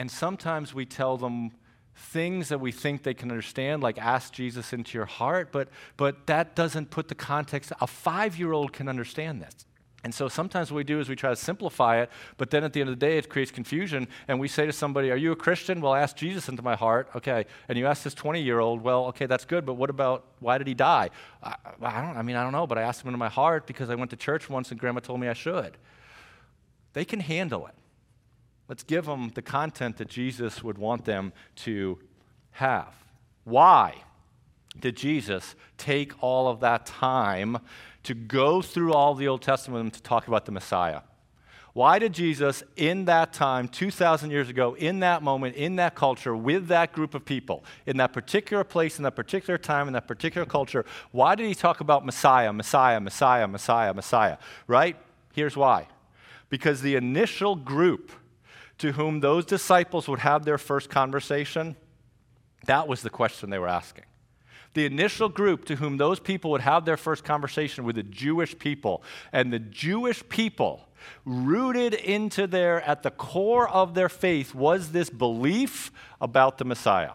[0.00, 1.50] And sometimes we tell them
[1.94, 6.26] things that we think they can understand, like ask Jesus into your heart, but, but
[6.26, 7.70] that doesn't put the context.
[7.82, 9.66] A five year old can understand this.
[10.02, 12.72] And so sometimes what we do is we try to simplify it, but then at
[12.72, 14.08] the end of the day, it creates confusion.
[14.26, 15.82] And we say to somebody, Are you a Christian?
[15.82, 17.10] Well, ask Jesus into my heart.
[17.14, 17.44] Okay.
[17.68, 20.56] And you ask this 20 year old, Well, okay, that's good, but what about why
[20.56, 21.10] did he die?
[21.42, 23.66] I, I, don't, I mean, I don't know, but I asked him into my heart
[23.66, 25.76] because I went to church once and grandma told me I should.
[26.94, 27.74] They can handle it.
[28.70, 31.98] Let's give them the content that Jesus would want them to
[32.52, 32.94] have.
[33.42, 33.96] Why
[34.78, 37.58] did Jesus take all of that time
[38.04, 41.00] to go through all the Old Testament to talk about the Messiah?
[41.72, 46.36] Why did Jesus, in that time, 2,000 years ago, in that moment, in that culture,
[46.36, 50.06] with that group of people, in that particular place, in that particular time, in that
[50.06, 54.38] particular culture, why did he talk about Messiah, Messiah, Messiah, Messiah, Messiah?
[54.68, 54.96] Right?
[55.32, 55.88] Here's why.
[56.50, 58.12] Because the initial group
[58.80, 61.76] to whom those disciples would have their first conversation,
[62.66, 64.04] that was the question they were asking.
[64.72, 68.58] The initial group to whom those people would have their first conversation were the Jewish
[68.58, 69.02] people.
[69.32, 70.88] And the Jewish people
[71.24, 77.12] rooted into their, at the core of their faith, was this belief about the Messiah.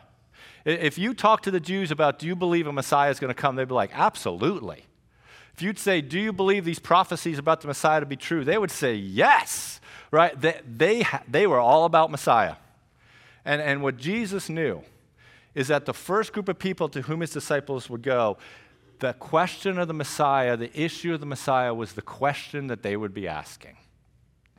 [0.65, 3.39] If you talk to the Jews about, do you believe a Messiah is going to
[3.39, 4.85] come, they'd be like, absolutely.
[5.55, 8.57] If you'd say, do you believe these prophecies about the Messiah to be true, they
[8.57, 9.79] would say, yes,
[10.15, 10.39] right?
[10.39, 12.55] They, they, they were all about Messiah.
[13.43, 14.81] And, and what Jesus knew
[15.53, 18.37] is that the first group of people to whom his disciples would go,
[18.99, 22.95] the question of the Messiah, the issue of the Messiah, was the question that they
[22.95, 23.75] would be asking.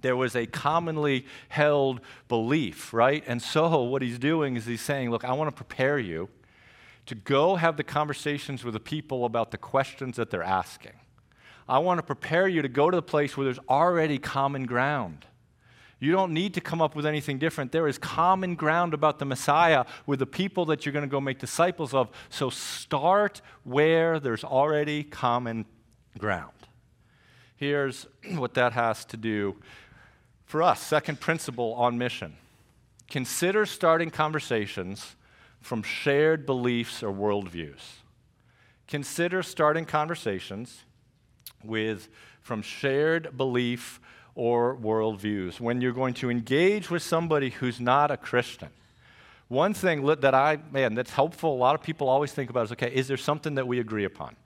[0.02, 3.24] There was a commonly held belief, right?
[3.26, 6.28] And so, what he's doing is he's saying, Look, I want to prepare you
[7.06, 10.92] to go have the conversations with the people about the questions that they're asking.
[11.66, 15.24] I want to prepare you to go to the place where there's already common ground.
[15.98, 17.72] You don't need to come up with anything different.
[17.72, 21.20] There is common ground about the Messiah with the people that you're going to go
[21.20, 22.10] make disciples of.
[22.28, 25.64] So start where there's already common
[26.18, 26.52] ground.
[27.56, 29.56] Here's what that has to do
[30.44, 30.82] for us.
[30.82, 32.36] Second principle on mission
[33.08, 35.14] consider starting conversations
[35.60, 37.80] from shared beliefs or worldviews.
[38.88, 40.84] Consider starting conversations
[41.64, 42.08] with
[42.40, 44.00] from shared belief
[44.36, 45.58] or worldviews.
[45.58, 48.68] When you're going to engage with somebody who's not a Christian,
[49.48, 52.72] one thing that I, man, that's helpful, a lot of people always think about is
[52.72, 54.36] okay, is there something that we agree upon?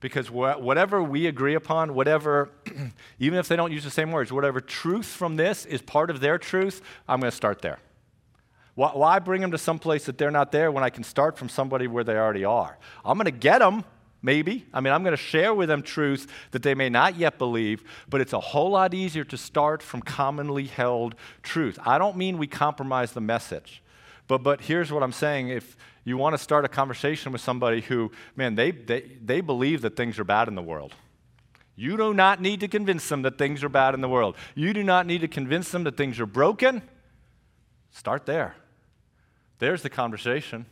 [0.00, 2.50] Because wh- whatever we agree upon, whatever,
[3.18, 6.20] even if they don't use the same words, whatever truth from this is part of
[6.20, 7.78] their truth, I'm going to start there.
[8.74, 11.36] Why, why bring them to some place that they're not there when I can start
[11.36, 12.78] from somebody where they already are?
[13.04, 13.84] I'm going to get them
[14.26, 14.66] maybe.
[14.74, 17.84] I mean, I'm going to share with them truth that they may not yet believe,
[18.10, 21.14] but it's a whole lot easier to start from commonly held
[21.44, 21.78] truth.
[21.86, 23.84] I don't mean we compromise the message,
[24.26, 25.50] but, but here's what I'm saying.
[25.50, 29.80] If you want to start a conversation with somebody who, man, they, they, they believe
[29.82, 30.92] that things are bad in the world.
[31.76, 34.36] You do not need to convince them that things are bad in the world.
[34.56, 36.82] You do not need to convince them that things are broken.
[37.92, 38.56] Start there.
[39.60, 40.66] There's the conversation.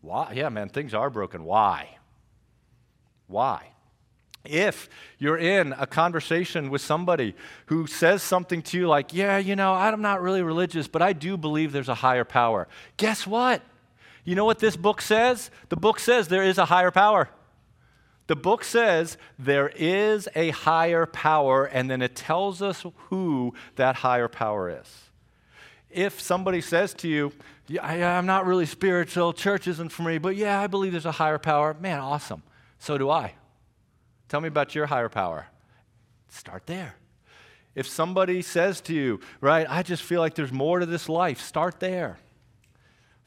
[0.00, 0.32] Why?
[0.34, 1.44] Yeah, man, things are broken.
[1.44, 1.99] Why?
[3.30, 3.68] Why?
[4.44, 7.34] If you're in a conversation with somebody
[7.66, 11.12] who says something to you like, Yeah, you know, I'm not really religious, but I
[11.12, 12.66] do believe there's a higher power.
[12.96, 13.62] Guess what?
[14.24, 15.50] You know what this book says?
[15.68, 17.28] The book says there is a higher power.
[18.26, 23.96] The book says there is a higher power, and then it tells us who that
[23.96, 25.10] higher power is.
[25.90, 27.32] If somebody says to you,
[27.66, 31.12] yeah, I'm not really spiritual, church isn't for me, but yeah, I believe there's a
[31.12, 32.42] higher power, man, awesome.
[32.80, 33.34] So do I.
[34.28, 35.46] Tell me about your higher power.
[36.28, 36.96] Start there.
[37.74, 41.40] If somebody says to you, right, I just feel like there's more to this life,
[41.40, 42.18] start there.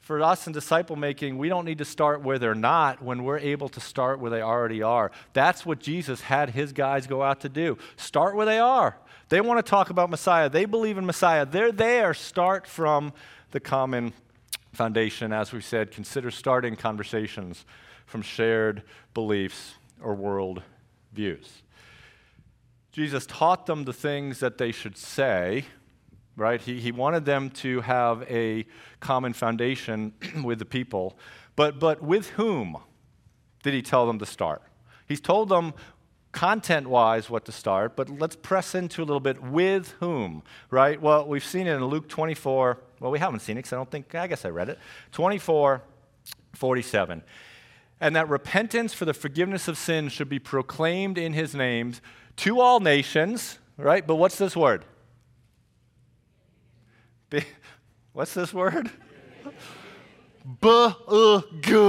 [0.00, 3.38] For us in disciple making, we don't need to start where they're not when we're
[3.38, 5.10] able to start where they already are.
[5.32, 7.78] That's what Jesus had his guys go out to do.
[7.96, 8.98] Start where they are.
[9.30, 11.46] They want to talk about Messiah, they believe in Messiah.
[11.46, 12.12] They're there.
[12.12, 13.14] Start from
[13.52, 14.12] the common
[14.72, 15.32] foundation.
[15.32, 17.64] As we said, consider starting conversations
[18.06, 18.82] from shared
[19.12, 20.62] beliefs or world
[21.12, 21.62] views.
[22.92, 25.64] Jesus taught them the things that they should say,
[26.36, 26.60] right?
[26.60, 28.66] He, he wanted them to have a
[29.00, 30.12] common foundation
[30.44, 31.18] with the people.
[31.56, 32.76] But, but with whom
[33.62, 34.62] did he tell them to start?
[35.06, 35.74] He's told them
[36.30, 41.00] content wise what to start, but let's press into a little bit with whom, right?
[41.00, 42.78] Well, we've seen it in Luke 24.
[43.00, 44.78] Well, we haven't seen it because I don't think, I guess I read it.
[45.12, 45.82] 24,
[46.54, 47.22] 47
[48.04, 51.94] and that repentance for the forgiveness of sins should be proclaimed in his name
[52.36, 54.06] to all nations, right?
[54.06, 54.84] But what's this word?
[57.30, 57.44] Be,
[58.12, 58.90] what's this word?
[60.60, 61.88] Beginning.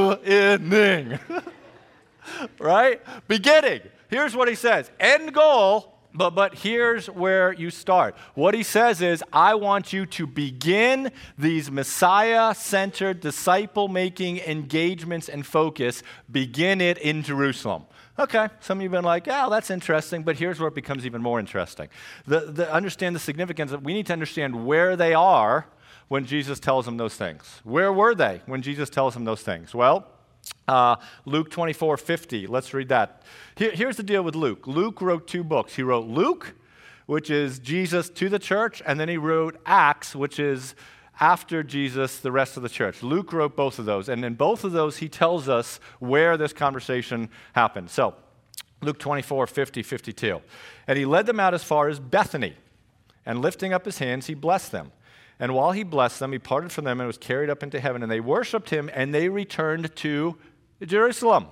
[2.60, 3.02] right?
[3.28, 3.82] Beginning.
[4.08, 8.16] Here's what he says end goal but, but here's where you start.
[8.34, 15.30] What he says is, I want you to begin these Messiah centered, disciple making engagements
[15.30, 17.86] and focus, begin it in Jerusalem.
[18.18, 21.06] Okay, some of you have been like, yeah, that's interesting, but here's where it becomes
[21.06, 21.90] even more interesting.
[22.26, 25.68] The, the, understand the significance of we need to understand where they are
[26.08, 27.60] when Jesus tells them those things.
[27.66, 29.76] Where were they when Jesus tells them those things?
[29.76, 30.08] Well,
[30.68, 30.96] uh,
[31.26, 33.22] Luke 24 50, let's read that.
[33.56, 35.76] Here, here's the deal with Luke Luke wrote two books.
[35.76, 36.56] He wrote Luke,
[37.06, 40.76] which is Jesus to the church, and then he wrote Acts, which is
[41.20, 43.02] after Jesus, the rest of the church.
[43.02, 46.52] Luke wrote both of those, and in both of those, he tells us where this
[46.52, 47.90] conversation happened.
[47.90, 48.16] So,
[48.82, 50.42] Luke 24, 50, 52.
[50.88, 52.56] And he led them out as far as Bethany,
[53.26, 54.92] and lifting up his hands, he blessed them.
[55.40, 58.04] And while he blessed them, he parted from them and was carried up into heaven,
[58.04, 60.38] and they worshiped him, and they returned to
[60.84, 61.48] Jerusalem.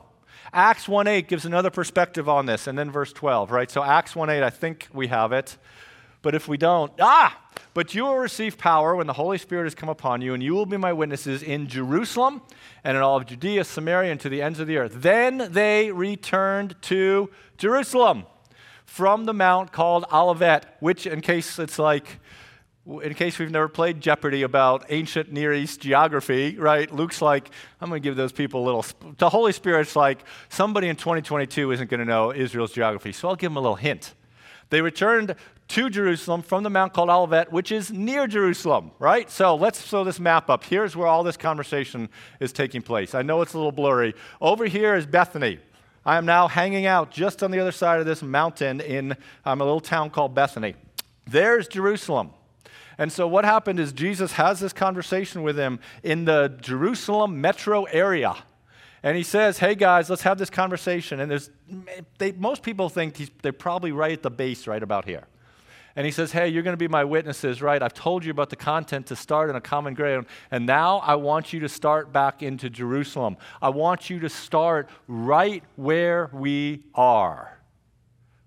[0.51, 3.71] Acts 1:8 gives another perspective on this, and then verse 12, right?
[3.71, 5.57] So Acts 1:8, I think we have it.
[6.21, 7.38] But if we don't, ah,
[7.74, 10.53] but you will receive power when the Holy Spirit has come upon you, and you
[10.53, 12.41] will be my witnesses in Jerusalem
[12.84, 14.93] and in all of Judea, Samaria, and to the ends of the earth.
[14.95, 18.26] Then they returned to Jerusalem
[18.86, 22.19] from the mount called Olivet, which, in case it's like,
[22.86, 26.92] in case we've never played Jeopardy about ancient Near East geography, right?
[26.92, 28.86] Luke's like, I'm going to give those people a little.
[29.18, 30.20] The Holy Spirit's like,
[30.50, 33.78] somebody in 2022 isn't going to know Israel's geography, so I'll give them a little
[33.78, 34.14] hint.
[34.70, 35.36] They returned
[35.70, 39.30] to Jerusalem from the mount called Olivet, which is near Jerusalem, right?
[39.32, 40.66] So let's throw this map up.
[40.66, 42.10] Here's where all this conversation
[42.42, 43.16] is taking place.
[43.16, 44.14] I know it's a little blurry.
[44.42, 45.60] Over here is Bethany.
[46.06, 49.16] I am now hanging out just on the other side of this mountain in
[49.46, 50.76] um, a little town called Bethany.
[51.26, 52.32] There's Jerusalem.
[52.98, 57.84] And so what happened is Jesus has this conversation with him in the Jerusalem metro
[57.86, 58.36] area.
[59.02, 61.20] And he says, Hey guys, let's have this conversation.
[61.20, 61.50] And there's,
[62.18, 65.28] they, most people think they're probably right at the base, right about here.
[65.96, 67.82] And he says, Hey, you're going to be my witnesses, right?
[67.82, 70.26] I've told you about the content to start in a common ground.
[70.52, 73.38] And now I want you to start back into Jerusalem.
[73.62, 77.60] I want you to start right where we are.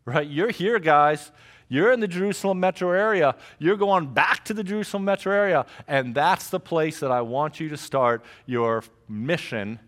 [0.07, 0.27] Right?
[0.27, 1.33] You're here, guys.
[1.69, 3.35] You're in the Jerusalem metro area.
[3.59, 5.67] You're going back to the Jerusalem metro area.
[5.89, 9.81] And that's the place that I want you to start your mission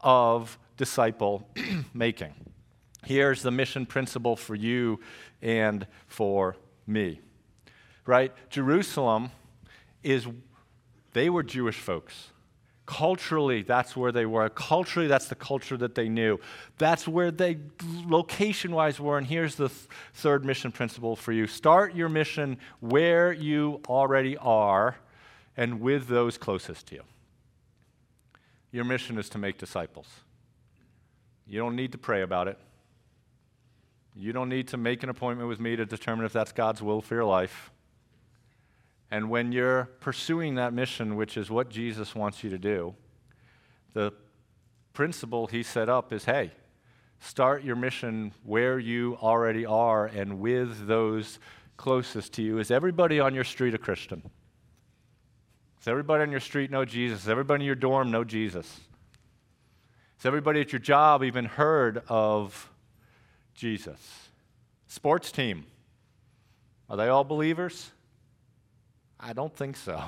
[0.00, 1.48] of disciple
[1.94, 2.34] making.
[3.04, 5.00] Here's the mission principle for you
[5.42, 6.56] and for
[6.86, 7.20] me.
[8.06, 8.32] Right?
[8.48, 9.30] Jerusalem
[10.02, 10.26] is,
[11.12, 12.30] they were Jewish folks.
[12.88, 14.48] Culturally, that's where they were.
[14.48, 16.40] Culturally, that's the culture that they knew.
[16.78, 17.58] That's where they,
[18.06, 19.18] location wise, were.
[19.18, 19.80] And here's the th-
[20.14, 24.96] third mission principle for you start your mission where you already are
[25.54, 27.02] and with those closest to you.
[28.72, 30.08] Your mission is to make disciples.
[31.46, 32.58] You don't need to pray about it.
[34.16, 37.02] You don't need to make an appointment with me to determine if that's God's will
[37.02, 37.70] for your life.
[39.10, 42.94] And when you're pursuing that mission, which is what Jesus wants you to do,
[43.94, 44.12] the
[44.92, 46.52] principle he set up is hey,
[47.20, 51.38] start your mission where you already are and with those
[51.76, 52.58] closest to you.
[52.58, 54.30] Is everybody on your street a Christian?
[55.78, 57.20] Does everybody on your street know Jesus?
[57.20, 58.80] Does everybody in your dorm know Jesus?
[60.18, 62.68] Has everybody at your job even heard of
[63.58, 64.28] Jesus.
[64.86, 65.66] Sports team,
[66.88, 67.90] are they all believers?
[69.20, 70.02] I don't think so.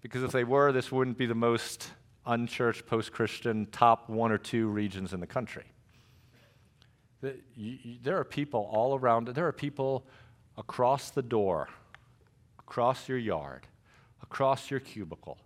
[0.00, 1.90] Because if they were, this wouldn't be the most
[2.26, 5.64] unchurched, post Christian, top one or two regions in the country.
[7.22, 10.04] There are people all around, there are people
[10.56, 11.68] across the door,
[12.58, 13.66] across your yard,
[14.22, 15.38] across your cubicle,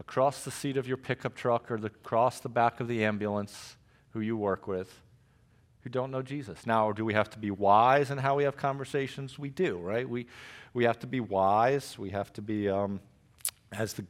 [0.00, 3.76] across the seat of your pickup truck or across the back of the ambulance
[4.12, 5.00] who you work with
[5.82, 6.66] who don't know Jesus.
[6.66, 9.38] Now, do we have to be wise in how we have conversations?
[9.38, 10.08] We do, right?
[10.08, 10.26] We,
[10.74, 11.98] we have to be wise.
[11.98, 13.00] We have to be, um,
[13.72, 14.04] as the,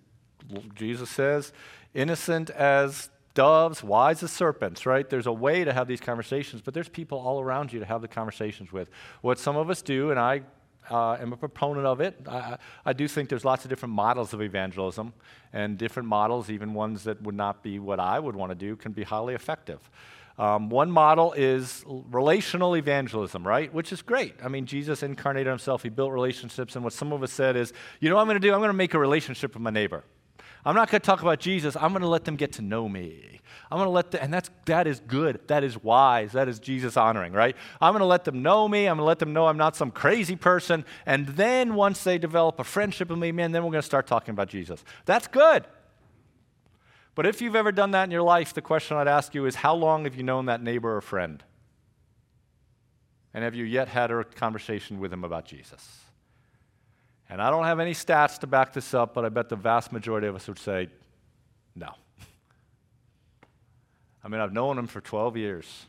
[0.75, 1.53] Jesus says,
[1.95, 5.09] innocent as doves, wise as serpents, right?
[5.09, 8.03] There's a way to have these conversations, but there's people all around you to have
[8.03, 8.91] the conversations with.
[9.21, 10.43] What some of us do, and I
[10.91, 12.16] uh, am a proponent of it.
[12.29, 15.12] I, I, do think there's lots of different models of evangelism,
[15.53, 18.77] and different models, even ones that would not be what I would want to do,
[18.77, 19.79] can be highly effective.
[20.41, 23.70] Um, one model is relational evangelism, right?
[23.74, 24.34] Which is great.
[24.43, 27.74] I mean, Jesus incarnated himself, he built relationships, and what some of us said is,
[28.01, 28.55] you know what I'm going to do?
[28.55, 30.03] I'm going to make a relationship with my neighbor.
[30.64, 31.76] I'm not going to talk about Jesus.
[31.76, 33.41] I'm going to let them get to know me.
[33.70, 35.47] I'm going to let them, and that's, that is good.
[35.49, 36.32] That is wise.
[36.32, 37.55] That is Jesus honoring, right?
[37.78, 38.86] I'm going to let them know me.
[38.86, 40.86] I'm going to let them know I'm not some crazy person.
[41.05, 44.07] And then once they develop a friendship with me, man, then we're going to start
[44.07, 44.82] talking about Jesus.
[45.05, 45.66] That's good.
[47.15, 49.57] But if you've ever done that in your life, the question I'd ask you is
[49.57, 51.43] how long have you known that neighbor or friend?
[53.35, 56.01] And have you yet had a conversation with him about Jesus?
[57.29, 59.93] And I don't have any stats to back this up, but I bet the vast
[59.93, 60.89] majority of us would say
[61.77, 61.93] no.
[64.25, 65.87] I mean, I've known him for 12 years.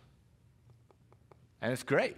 [1.62, 2.18] And it's great.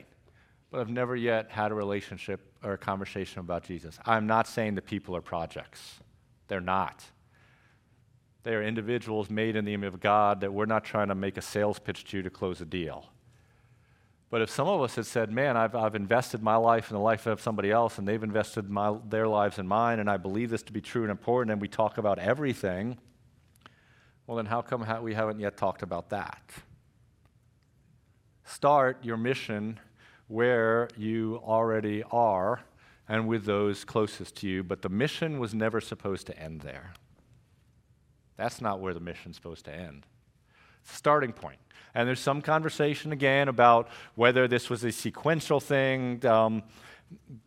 [0.72, 3.98] But I've never yet had a relationship or a conversation about Jesus.
[4.06, 6.00] I'm not saying the people are projects,
[6.48, 7.04] they're not.
[8.44, 11.38] They are individuals made in the image of God that we're not trying to make
[11.38, 13.10] a sales pitch to you to close a deal.
[14.30, 17.02] But if some of us had said, man, I've, I've invested my life in the
[17.04, 20.50] life of somebody else, and they've invested my, their lives in mine, and I believe
[20.50, 22.98] this to be true and important, and we talk about everything,
[24.26, 26.42] well, then how come we haven't yet talked about that?
[28.44, 29.80] Start your mission
[30.28, 32.62] where you already are
[33.08, 36.94] and with those closest to you, but the mission was never supposed to end there.
[38.38, 40.06] That's not where the mission's supposed to end.
[40.84, 41.60] Starting point.
[41.96, 46.26] And there's some conversation again about whether this was a sequential thing.
[46.26, 46.64] Um,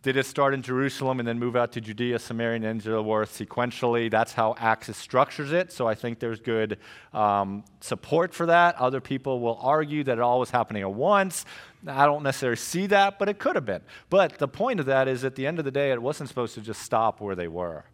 [0.02, 3.36] did it start in Jerusalem and then move out to Judea, Samaria, and Israel worth
[3.36, 4.10] sequentially?
[4.10, 5.72] That's how Acts structures it.
[5.72, 6.78] So I think there's good
[7.12, 8.76] um, support for that.
[8.76, 11.44] Other people will argue that it all was happening at once.
[11.86, 13.82] I don't necessarily see that, but it could have been.
[14.10, 16.54] But the point of that is at the end of the day, it wasn't supposed
[16.54, 17.84] to just stop where they were,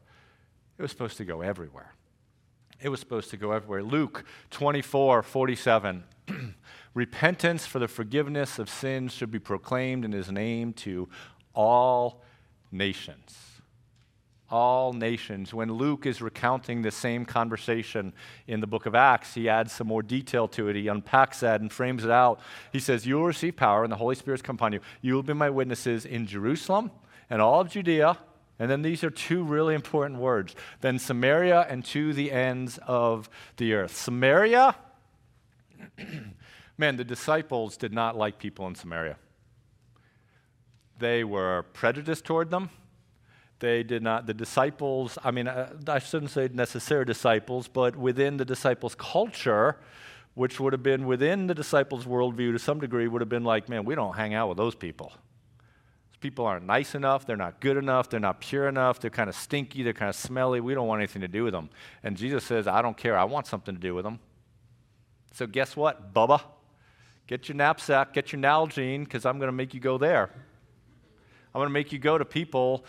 [0.78, 1.94] it was supposed to go everywhere.
[2.82, 3.82] It was supposed to go everywhere.
[3.82, 6.04] Luke 24 47.
[6.94, 11.08] Repentance for the forgiveness of sins should be proclaimed in his name to
[11.54, 12.22] all
[12.72, 13.38] nations.
[14.50, 15.54] All nations.
[15.54, 18.12] When Luke is recounting the same conversation
[18.48, 20.76] in the book of Acts, he adds some more detail to it.
[20.76, 22.40] He unpacks that and frames it out.
[22.72, 24.80] He says, You will receive power, and the Holy Spirit Spirit's come upon you.
[25.00, 26.90] You will be my witnesses in Jerusalem
[27.30, 28.18] and all of Judea.
[28.62, 30.54] And then these are two really important words.
[30.82, 33.96] Then Samaria and to the ends of the earth.
[33.96, 34.76] Samaria,
[36.78, 39.16] man, the disciples did not like people in Samaria.
[41.00, 42.70] They were prejudiced toward them.
[43.58, 48.36] They did not, the disciples, I mean, uh, I shouldn't say necessary disciples, but within
[48.36, 49.80] the disciples' culture,
[50.34, 53.68] which would have been within the disciples' worldview to some degree, would have been like,
[53.68, 55.12] man, we don't hang out with those people.
[56.22, 59.34] People aren't nice enough, they're not good enough, they're not pure enough, they're kind of
[59.34, 61.68] stinky, they're kind of smelly, we don't want anything to do with them.
[62.04, 64.20] And Jesus says, I don't care, I want something to do with them.
[65.32, 66.40] So guess what, Bubba?
[67.26, 70.30] Get your knapsack, get your Nalgene, because I'm going to make you go there.
[71.54, 72.84] I'm going to make you go to people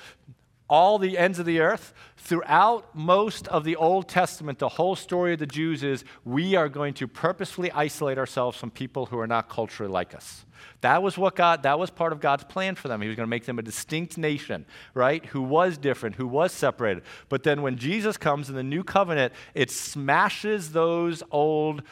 [0.73, 1.93] all the ends of the earth.
[2.17, 6.67] Throughout most of the Old Testament, the whole story of the Jews is we are
[6.67, 10.45] going to purposefully isolate ourselves from people who are not culturally like us.
[10.81, 13.03] That was what God, that was part of God's plan for them.
[13.03, 14.65] He was going to make them a distinct nation,
[14.95, 15.23] right?
[15.27, 17.03] Who was different, who was separated.
[17.29, 21.83] But then when Jesus comes in the new covenant, it smashes those old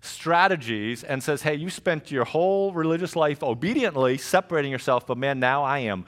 [0.00, 5.38] strategies and says, hey, you spent your whole religious life obediently separating yourself, but man,
[5.40, 6.06] now I am.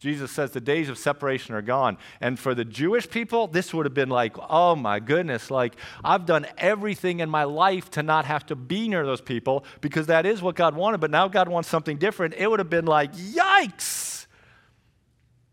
[0.00, 1.98] Jesus says the days of separation are gone.
[2.22, 6.24] And for the Jewish people, this would have been like, oh my goodness, like I've
[6.24, 10.24] done everything in my life to not have to be near those people because that
[10.24, 12.32] is what God wanted, but now God wants something different.
[12.34, 14.26] It would have been like, yikes.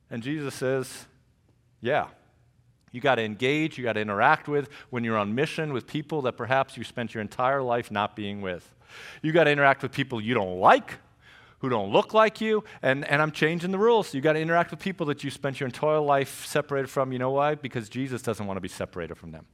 [0.09, 1.07] And Jesus says,
[1.81, 2.07] yeah,
[2.93, 6.21] you got to engage, you got to interact with when you're on mission with people
[6.21, 8.73] that perhaps you spent your entire life not being with.
[9.21, 10.99] You got to interact with people you don't like,
[11.59, 14.13] who don't look like you, and, and I'm changing the rules.
[14.13, 17.11] You got to interact with people that you spent your entire life separated from.
[17.11, 17.55] You know why?
[17.55, 19.45] Because Jesus doesn't want to be separated from them.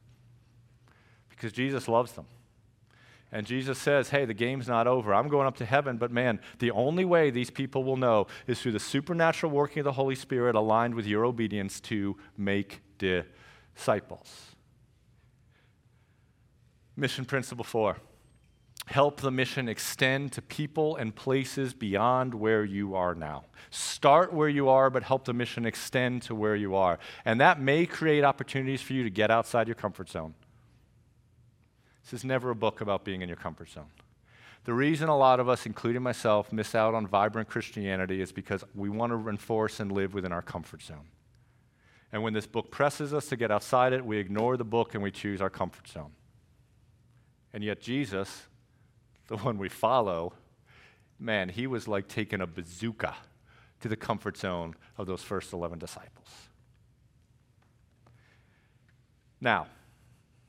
[1.30, 2.26] Because Jesus loves them.
[3.32, 5.14] And Jesus says, Hey, the game's not over.
[5.14, 8.62] I'm going up to heaven, but man, the only way these people will know is
[8.62, 14.52] through the supernatural working of the Holy Spirit aligned with your obedience to make disciples.
[16.96, 17.98] Mission principle four
[18.86, 23.46] help the mission extend to people and places beyond where you are now.
[23.70, 27.00] Start where you are, but help the mission extend to where you are.
[27.26, 30.34] And that may create opportunities for you to get outside your comfort zone.
[32.04, 33.88] This is never a book about being in your comfort zone.
[34.66, 38.64] The reason a lot of us, including myself, miss out on vibrant Christianity is because
[38.74, 41.08] we want to enforce and live within our comfort zone.
[42.12, 45.04] And when this book presses us to get outside it, we ignore the book and
[45.04, 46.12] we choose our comfort zone.
[47.52, 48.44] And yet, Jesus,
[49.28, 50.34] the one we follow,
[51.20, 53.16] man, he was like taking a bazooka
[53.82, 56.28] to the comfort zone of those first 11 disciples.
[59.42, 59.68] Now,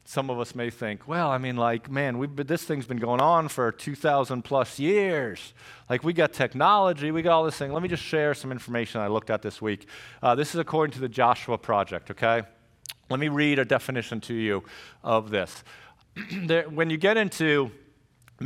[0.05, 2.99] some of us may think, well, I mean, like, man, we've been, this thing's been
[2.99, 5.55] going on for 2,000 plus years.
[5.89, 7.73] Like, we got technology, we got all this thing.
[7.73, 9.89] Let me just share some information I looked at this week.
[10.23, 12.43] Uh, this is according to the Joshua Project, okay?
[13.09, 14.63] Let me read a definition to you
[15.03, 15.65] of this.
[16.33, 17.71] there, when you get into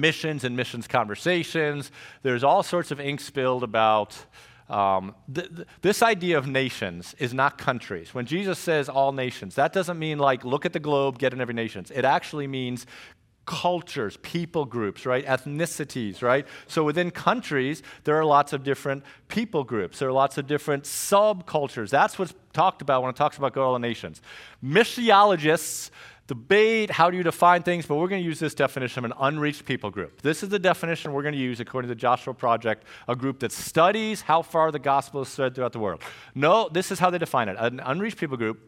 [0.00, 1.90] missions and missions conversations,
[2.22, 4.16] there's all sorts of ink spilled about
[4.68, 8.12] um, th- th- this idea of nations is not countries.
[8.12, 11.40] When Jesus says all nations, that doesn't mean like look at the globe, get in
[11.40, 11.86] every nation.
[11.94, 12.86] It actually means
[13.46, 15.24] cultures, people groups, right?
[15.24, 16.46] Ethnicities, right?
[16.66, 20.00] So within countries, there are lots of different people groups.
[20.00, 21.88] There are lots of different subcultures.
[21.88, 24.20] That's what's talked about when it talks about Go all the Nations.
[24.62, 25.90] Missiologists
[26.28, 29.16] debate how do you define things, but we're going to use this definition of an
[29.18, 30.20] unreached people group.
[30.20, 33.40] This is the definition we're going to use according to the Joshua Project, a group
[33.40, 36.02] that studies how far the gospel is spread throughout the world.
[36.34, 37.56] No, this is how they define it.
[37.58, 38.60] An unreached people group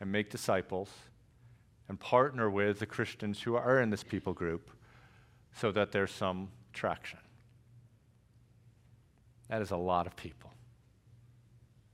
[0.00, 0.90] and make disciples
[1.88, 4.70] and partner with the Christians who are in this people group
[5.54, 7.18] so that there's some traction.
[9.48, 10.50] That is a lot of people.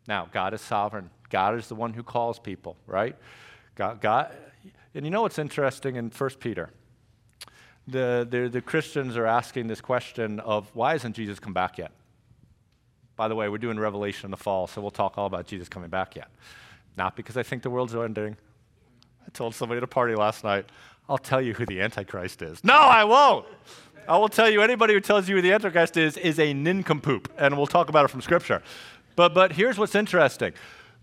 [0.06, 1.10] Now, God is sovereign.
[1.28, 3.16] God is the one who calls people, right?
[3.74, 4.34] God, God
[4.94, 6.70] and you know what's interesting in 1 Peter?
[7.90, 11.92] the, the, the Christians are asking this question of why hasn't Jesus come back yet?
[13.16, 15.68] By the way, we're doing Revelation in the fall, so we'll talk all about Jesus
[15.68, 16.28] coming back yet.
[16.96, 18.36] Not because I think the world's ending.
[19.26, 20.66] I told somebody at a party last night,
[21.10, 22.62] I'll tell you who the Antichrist is.
[22.62, 23.44] No, I won't.
[24.06, 27.32] I will tell you anybody who tells you who the Antichrist is is a nincompoop,
[27.36, 28.62] and we'll talk about it from Scripture.
[29.16, 30.52] But, but here's what's interesting.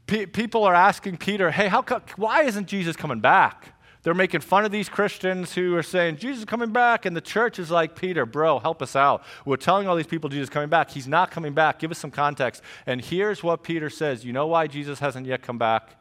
[0.08, 3.74] people are asking Peter, hey, how co- why isn't Jesus coming back?
[4.04, 7.06] They're making fun of these Christians who are saying, Jesus is coming back.
[7.06, 9.26] And the church is like, Peter, bro, help us out.
[9.44, 10.90] We're telling all these people Jesus is coming back.
[10.90, 11.80] He's not coming back.
[11.80, 12.64] Give us some context.
[12.86, 15.98] And here's what Peter says You know why Jesus hasn't yet come back?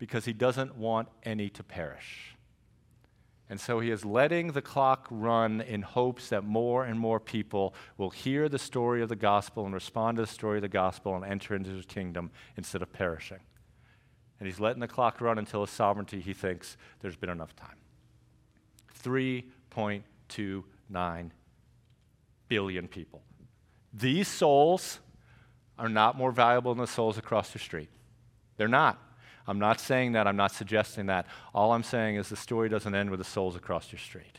[0.00, 2.27] Because he doesn't want any to perish.
[3.50, 7.74] And so he is letting the clock run in hopes that more and more people
[7.96, 11.16] will hear the story of the gospel and respond to the story of the gospel
[11.16, 13.40] and enter into his kingdom instead of perishing
[14.38, 17.74] and he's letting the clock run until his sovereignty, he thinks there's been enough time.
[19.04, 21.30] 3.29
[22.48, 23.22] billion people.
[23.92, 25.00] These souls
[25.78, 27.90] are not more valuable than the souls across the street.
[28.56, 29.02] They're not.
[29.48, 30.26] I'm not saying that.
[30.26, 31.26] I'm not suggesting that.
[31.54, 34.36] All I'm saying is the story doesn't end with the souls across your street.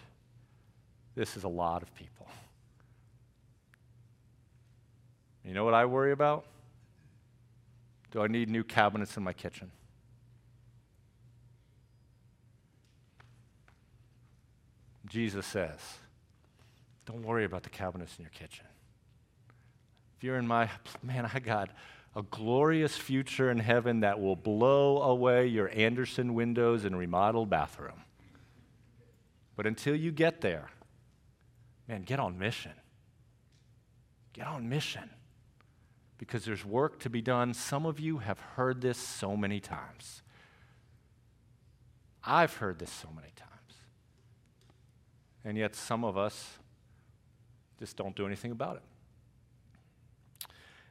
[1.15, 2.27] This is a lot of people.
[5.43, 6.45] You know what I worry about?
[8.11, 9.71] Do I need new cabinets in my kitchen?
[15.07, 15.79] Jesus says,
[17.07, 18.65] don't worry about the cabinets in your kitchen.
[20.17, 20.69] If you're in my,
[21.01, 21.69] man, I got
[22.19, 28.03] a glorious future in heaven that will blow away your Andersen windows and remodeled bathroom.
[29.55, 30.69] But until you get there,
[31.87, 32.73] man, get on mission.
[34.33, 35.09] Get on mission.
[36.17, 37.53] Because there's work to be done.
[37.53, 40.21] Some of you have heard this so many times.
[42.21, 43.49] I've heard this so many times.
[45.45, 46.57] And yet, some of us
[47.79, 48.83] just don't do anything about it.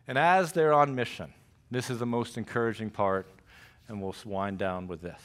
[0.08, 1.32] And as they're on mission,
[1.70, 3.26] this is the most encouraging part,
[3.88, 5.20] and we'll wind down with this.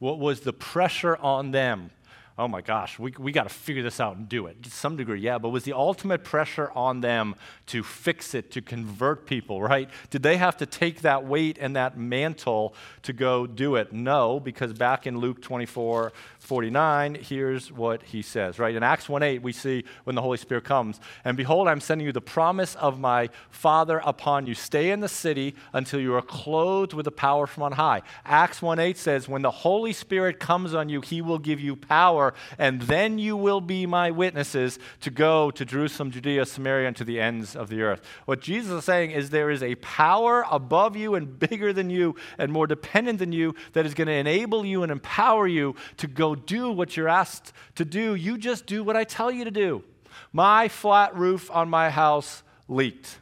[0.00, 1.90] What was the pressure on them?
[2.38, 4.62] Oh my gosh, we, we got to figure this out and do it.
[4.62, 7.34] To some degree, yeah, but was the ultimate pressure on them
[7.66, 9.88] to fix it, to convert people, right?
[10.10, 13.92] Did they have to take that weight and that mantle to go do it?
[13.92, 18.74] No, because back in Luke 24, 49, here's what he says, right?
[18.74, 22.06] In Acts 1 8, we see when the Holy Spirit comes, and behold, I'm sending
[22.06, 24.54] you the promise of my Father upon you.
[24.54, 28.02] Stay in the city until you are clothed with the power from on high.
[28.24, 31.76] Acts 1 8 says, When the Holy Spirit comes on you, he will give you
[31.76, 32.27] power,
[32.58, 37.04] and then you will be my witnesses to go to Jerusalem, Judea, Samaria, and to
[37.04, 38.02] the ends of the earth.
[38.24, 42.14] What Jesus is saying is there is a power above you and bigger than you
[42.38, 46.06] and more dependent than you that is going to enable you and empower you to
[46.06, 48.14] go do what you're asked to do.
[48.14, 49.84] You just do what I tell you to do.
[50.32, 53.18] My flat roof on my house leaked.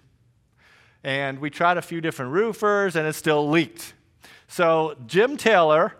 [1.05, 3.95] And we tried a few different roofers and it still leaked.
[4.49, 5.97] So, Jim Taylor,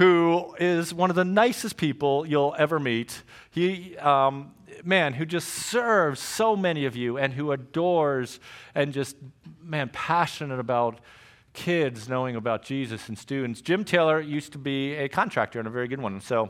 [0.00, 4.50] who is one of the nicest people you'll ever meet, he, um,
[4.82, 8.40] man, who just serves so many of you and who adores
[8.74, 9.14] and just,
[9.62, 11.00] man, passionate about
[11.52, 13.60] kids knowing about Jesus and students.
[13.60, 16.18] Jim Taylor used to be a contractor and a very good one.
[16.22, 16.48] So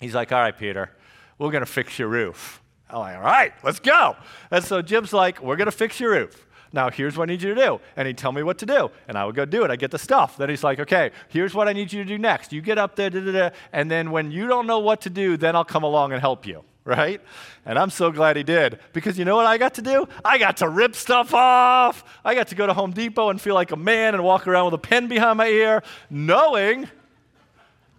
[0.00, 0.90] he's like, All right, Peter,
[1.38, 2.60] we're going to fix your roof.
[2.88, 4.16] I'm like, All right, let's go.
[4.50, 6.44] And so Jim's like, We're going to fix your roof.
[6.72, 7.80] Now, here's what I need you to do.
[7.96, 8.90] And he'd tell me what to do.
[9.08, 9.70] And I would go do it.
[9.70, 10.36] I get the stuff.
[10.36, 12.52] Then he's like, okay, here's what I need you to do next.
[12.52, 15.10] You get up there, da, da, da, and then when you don't know what to
[15.10, 17.20] do, then I'll come along and help you right?
[17.66, 20.08] And I'm so glad he did because you know what I got to do?
[20.24, 22.04] I got to rip stuff off.
[22.24, 24.64] I got to go to Home Depot and feel like a man and walk around
[24.66, 26.88] with a pen behind my ear, knowing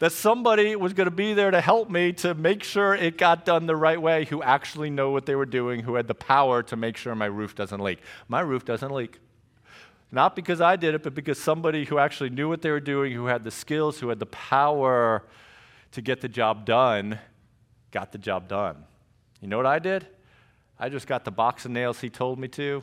[0.02, 3.46] that somebody was going to be there to help me to make sure it got
[3.46, 6.64] done the right way, who actually know what they were doing, who had the power
[6.64, 8.00] to make sure my roof doesn't leak.
[8.28, 9.20] My roof doesn't leak.
[10.12, 13.14] Not because I did it, but because somebody who actually knew what they were doing,
[13.14, 15.24] who had the skills, who had the power
[15.92, 17.20] to get the job done,
[17.92, 18.78] got the job done.
[19.40, 20.08] You know what I did?
[20.80, 22.82] I just got the box of nails he told me to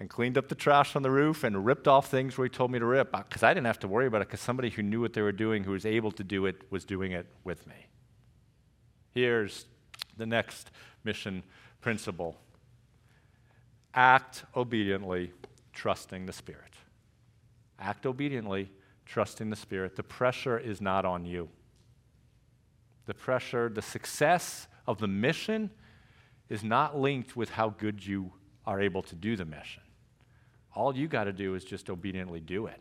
[0.00, 2.70] and cleaned up the trash on the roof and ripped off things where he told
[2.70, 4.82] me to rip uh, because I didn't have to worry about it because somebody who
[4.82, 7.66] knew what they were doing, who was able to do it, was doing it with
[7.66, 7.86] me.
[9.12, 9.66] Here's
[10.16, 10.70] the next
[11.04, 11.42] mission
[11.80, 12.36] principle
[13.94, 15.32] act obediently,
[15.72, 16.74] trusting the Spirit.
[17.80, 18.70] Act obediently,
[19.06, 19.96] trusting the Spirit.
[19.96, 21.48] The pressure is not on you
[23.08, 25.70] the pressure, the success of the mission
[26.50, 28.30] is not linked with how good you
[28.66, 29.82] are able to do the mission.
[30.74, 32.80] All you got to do is just obediently do it.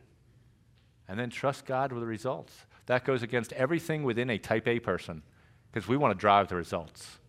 [1.08, 2.54] And then trust God with the results.
[2.86, 5.24] That goes against everything within a type A person
[5.72, 7.20] because we want to drive the results.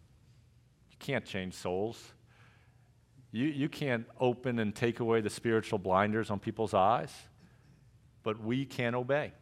[0.90, 2.12] You can't change souls.
[3.30, 7.12] You, you can't open and take away the spiritual blinders on people's eyes,
[8.22, 9.32] but we can obey.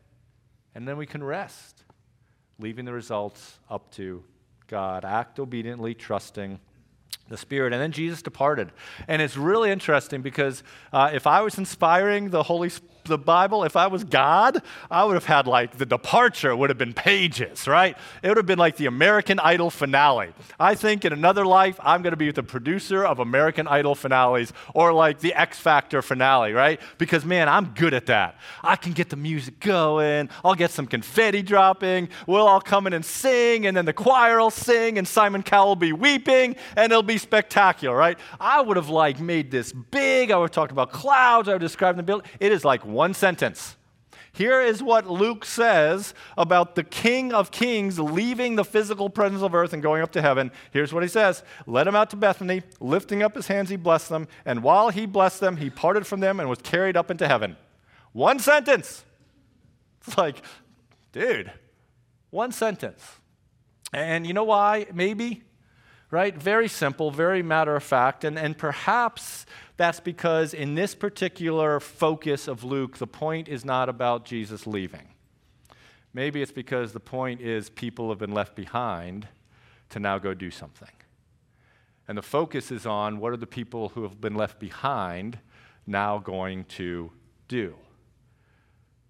[0.75, 1.83] And then we can rest
[2.59, 4.25] leaving the results up to
[4.67, 5.05] God.
[5.05, 6.59] Act obediently, trusting
[7.29, 7.73] the Spirit.
[7.73, 8.71] And then Jesus departed.
[9.09, 10.63] And it's really interesting because
[10.93, 15.05] uh, if I was inspiring the Holy Spirit, the Bible, if I was God, I
[15.05, 17.97] would have had like the departure would have been pages, right?
[18.23, 20.33] It would have been like the American Idol finale.
[20.59, 24.53] I think in another life, I'm going to be the producer of American Idol finales
[24.75, 26.81] or like the X Factor finale, right?
[26.99, 28.39] Because man, I'm good at that.
[28.65, 32.93] I can get the music going, I'll get some confetti dropping, we'll all come in
[32.93, 36.91] and sing, and then the choir will sing, and Simon Cowell will be weeping, and
[36.91, 38.19] it'll be spectacular, right?
[38.41, 41.71] I would have like made this big, I would talked about clouds, I would have
[41.71, 42.29] described the building.
[42.41, 43.77] It is like one sentence.
[44.33, 49.55] Here is what Luke says about the King of Kings leaving the physical presence of
[49.55, 50.51] earth and going up to heaven.
[50.73, 54.11] Here's what he says Led him out to Bethany, lifting up his hands, he blessed
[54.11, 57.27] them, and while he blessed them, he parted from them and was carried up into
[57.27, 57.57] heaven.
[58.13, 59.05] One sentence.
[60.07, 60.43] It's like,
[61.13, 61.51] dude,
[62.31, 63.03] one sentence.
[63.93, 64.87] And you know why?
[64.93, 65.45] Maybe,
[66.11, 66.37] right?
[66.37, 69.47] Very simple, very matter of fact, and, and perhaps
[69.77, 75.09] that's because in this particular focus of Luke, the point is not about Jesus leaving.
[76.15, 79.29] Maybe it's because the point is people have been left behind
[79.91, 80.89] to now go do something.
[82.09, 85.39] And the focus is on what are the people who have been left behind
[85.87, 87.13] now going to
[87.49, 87.75] do.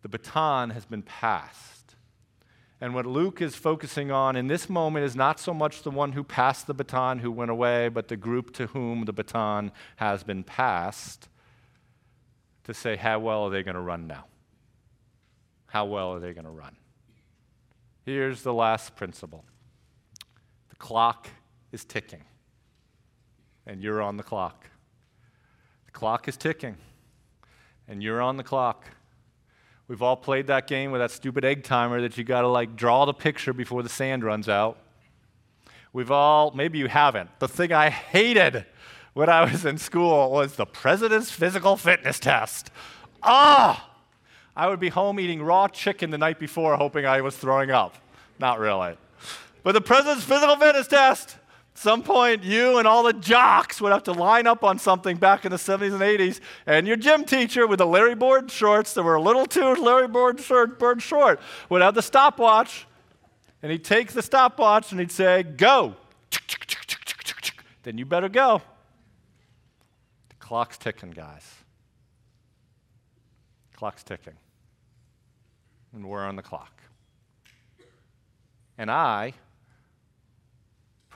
[0.03, 1.76] The baton has been passed.
[2.81, 6.12] And what Luke is focusing on in this moment is not so much the one
[6.12, 10.23] who passed the baton, who went away, but the group to whom the baton has
[10.23, 11.28] been passed
[12.65, 14.27] to say, how well are they going to run now?
[15.66, 16.77] How well are they going to run?
[18.05, 19.44] Here's the last principle
[20.69, 21.28] the clock
[21.73, 22.24] is ticking,
[23.66, 24.69] and you're on the clock.
[25.86, 26.77] The clock is ticking,
[27.89, 28.85] and you're on the clock.
[29.89, 32.75] We've all played that game with that stupid egg timer that you got to like
[32.75, 34.79] draw the picture before the sand runs out.
[35.93, 37.31] We've all, maybe you haven't.
[37.39, 38.67] The thing I hated
[39.15, 42.71] when I was in school was the president's physical fitness test.
[43.23, 43.91] Ah!
[44.57, 47.97] I would be home eating raw chicken the night before, hoping I was throwing up.
[48.39, 48.97] Not really.
[49.63, 51.37] But the president's physical fitness test,
[51.78, 55.44] some point you and all the jocks would have to line up on something back
[55.44, 59.03] in the 70s and 80s, and your gym teacher with the Larry Bird shorts that
[59.03, 62.86] were a little too Larry Bird short, Bird short would have the stopwatch,
[63.62, 65.97] and he'd take the stopwatch and he'd say, Go!
[67.82, 68.62] Then you better go.
[70.28, 71.48] The clock's ticking, guys.
[73.77, 74.32] Clock's ticking.
[75.94, 76.82] And we're on the clock.
[78.77, 79.35] And I,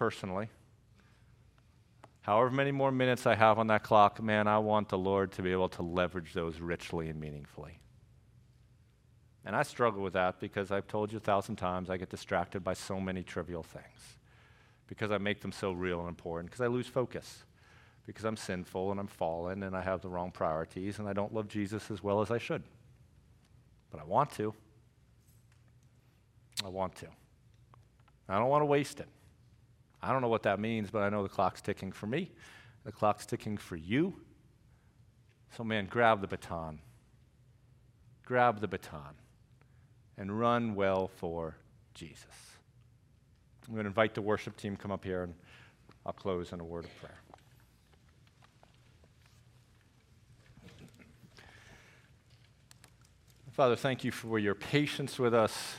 [0.00, 0.48] personally,
[2.22, 5.42] however many more minutes I have on that clock, man, I want the Lord to
[5.42, 7.78] be able to leverage those richly and meaningfully.
[9.44, 12.64] And I struggle with that because I've told you a thousand times I get distracted
[12.64, 14.16] by so many trivial things
[14.86, 17.44] because I make them so real and important, because I lose focus,
[18.06, 21.34] because I'm sinful and I'm fallen and I have the wrong priorities and I don't
[21.34, 22.62] love Jesus as well as I should.
[23.90, 24.54] But I want to.
[26.64, 27.08] I want to.
[28.30, 29.08] I don't want to waste it.
[30.02, 32.30] I don't know what that means, but I know the clock's ticking for me.
[32.84, 34.14] The clock's ticking for you.
[35.56, 36.80] So, man, grab the baton.
[38.24, 39.14] Grab the baton
[40.16, 41.56] and run well for
[41.94, 42.24] Jesus.
[43.66, 45.34] I'm going to invite the worship team come up here and
[46.06, 47.18] I'll close in a word of prayer.
[53.52, 55.76] Father, thank you for your patience with us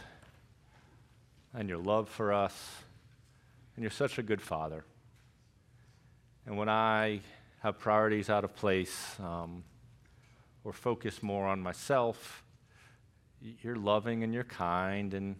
[1.53, 2.83] and your love for us.
[3.75, 4.83] And you're such a good father.
[6.45, 7.21] And when I
[7.59, 9.63] have priorities out of place um,
[10.63, 12.43] or focus more on myself,
[13.61, 15.35] you're loving and you're kind and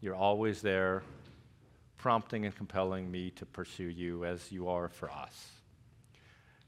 [0.00, 1.02] you're always there,
[1.96, 5.48] prompting and compelling me to pursue you as you are for us.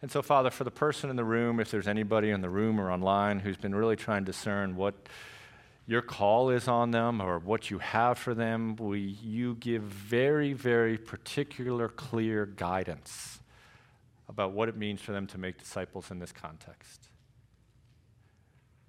[0.03, 2.81] And so, Father, for the person in the room, if there's anybody in the room
[2.81, 4.95] or online who's been really trying to discern what
[5.87, 10.53] your call is on them or what you have for them, will you give very,
[10.53, 13.39] very particular, clear guidance
[14.29, 17.09] about what it means for them to make disciples in this context?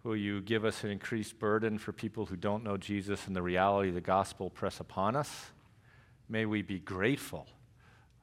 [0.04, 3.42] Will you give us an increased burden for people who don't know Jesus and the
[3.42, 5.52] reality of the gospel press upon us?
[6.30, 7.48] May we be grateful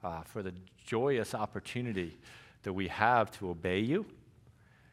[0.03, 2.17] uh, for the joyous opportunity
[2.65, 4.07] that we have to obey you.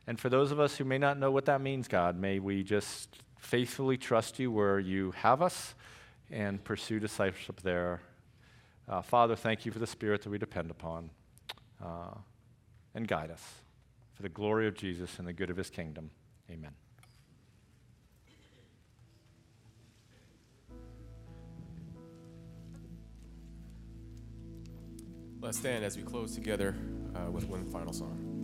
[0.06, 2.64] And for those of us who may not know what that means, God, may we
[2.64, 5.74] just faithfully trust you where you have us
[6.30, 8.02] and pursue discipleship there.
[8.88, 11.10] Uh, Father, thank you for the Spirit that we depend upon
[11.84, 12.14] uh,
[12.96, 13.44] and guide us
[14.14, 16.12] for the glory of Jesus and the good of his kingdom.
[16.50, 16.72] Amen.
[25.42, 26.76] Let's stand as we close together
[27.16, 28.41] uh, with one final song.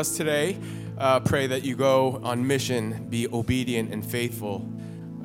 [0.00, 0.58] us today.
[0.98, 4.66] Uh, pray that you go on mission, be obedient and faithful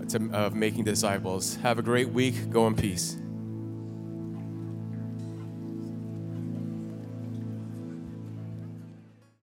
[0.10, 1.56] to, of making disciples.
[1.58, 2.50] Have a great week.
[2.52, 3.18] Go in peace.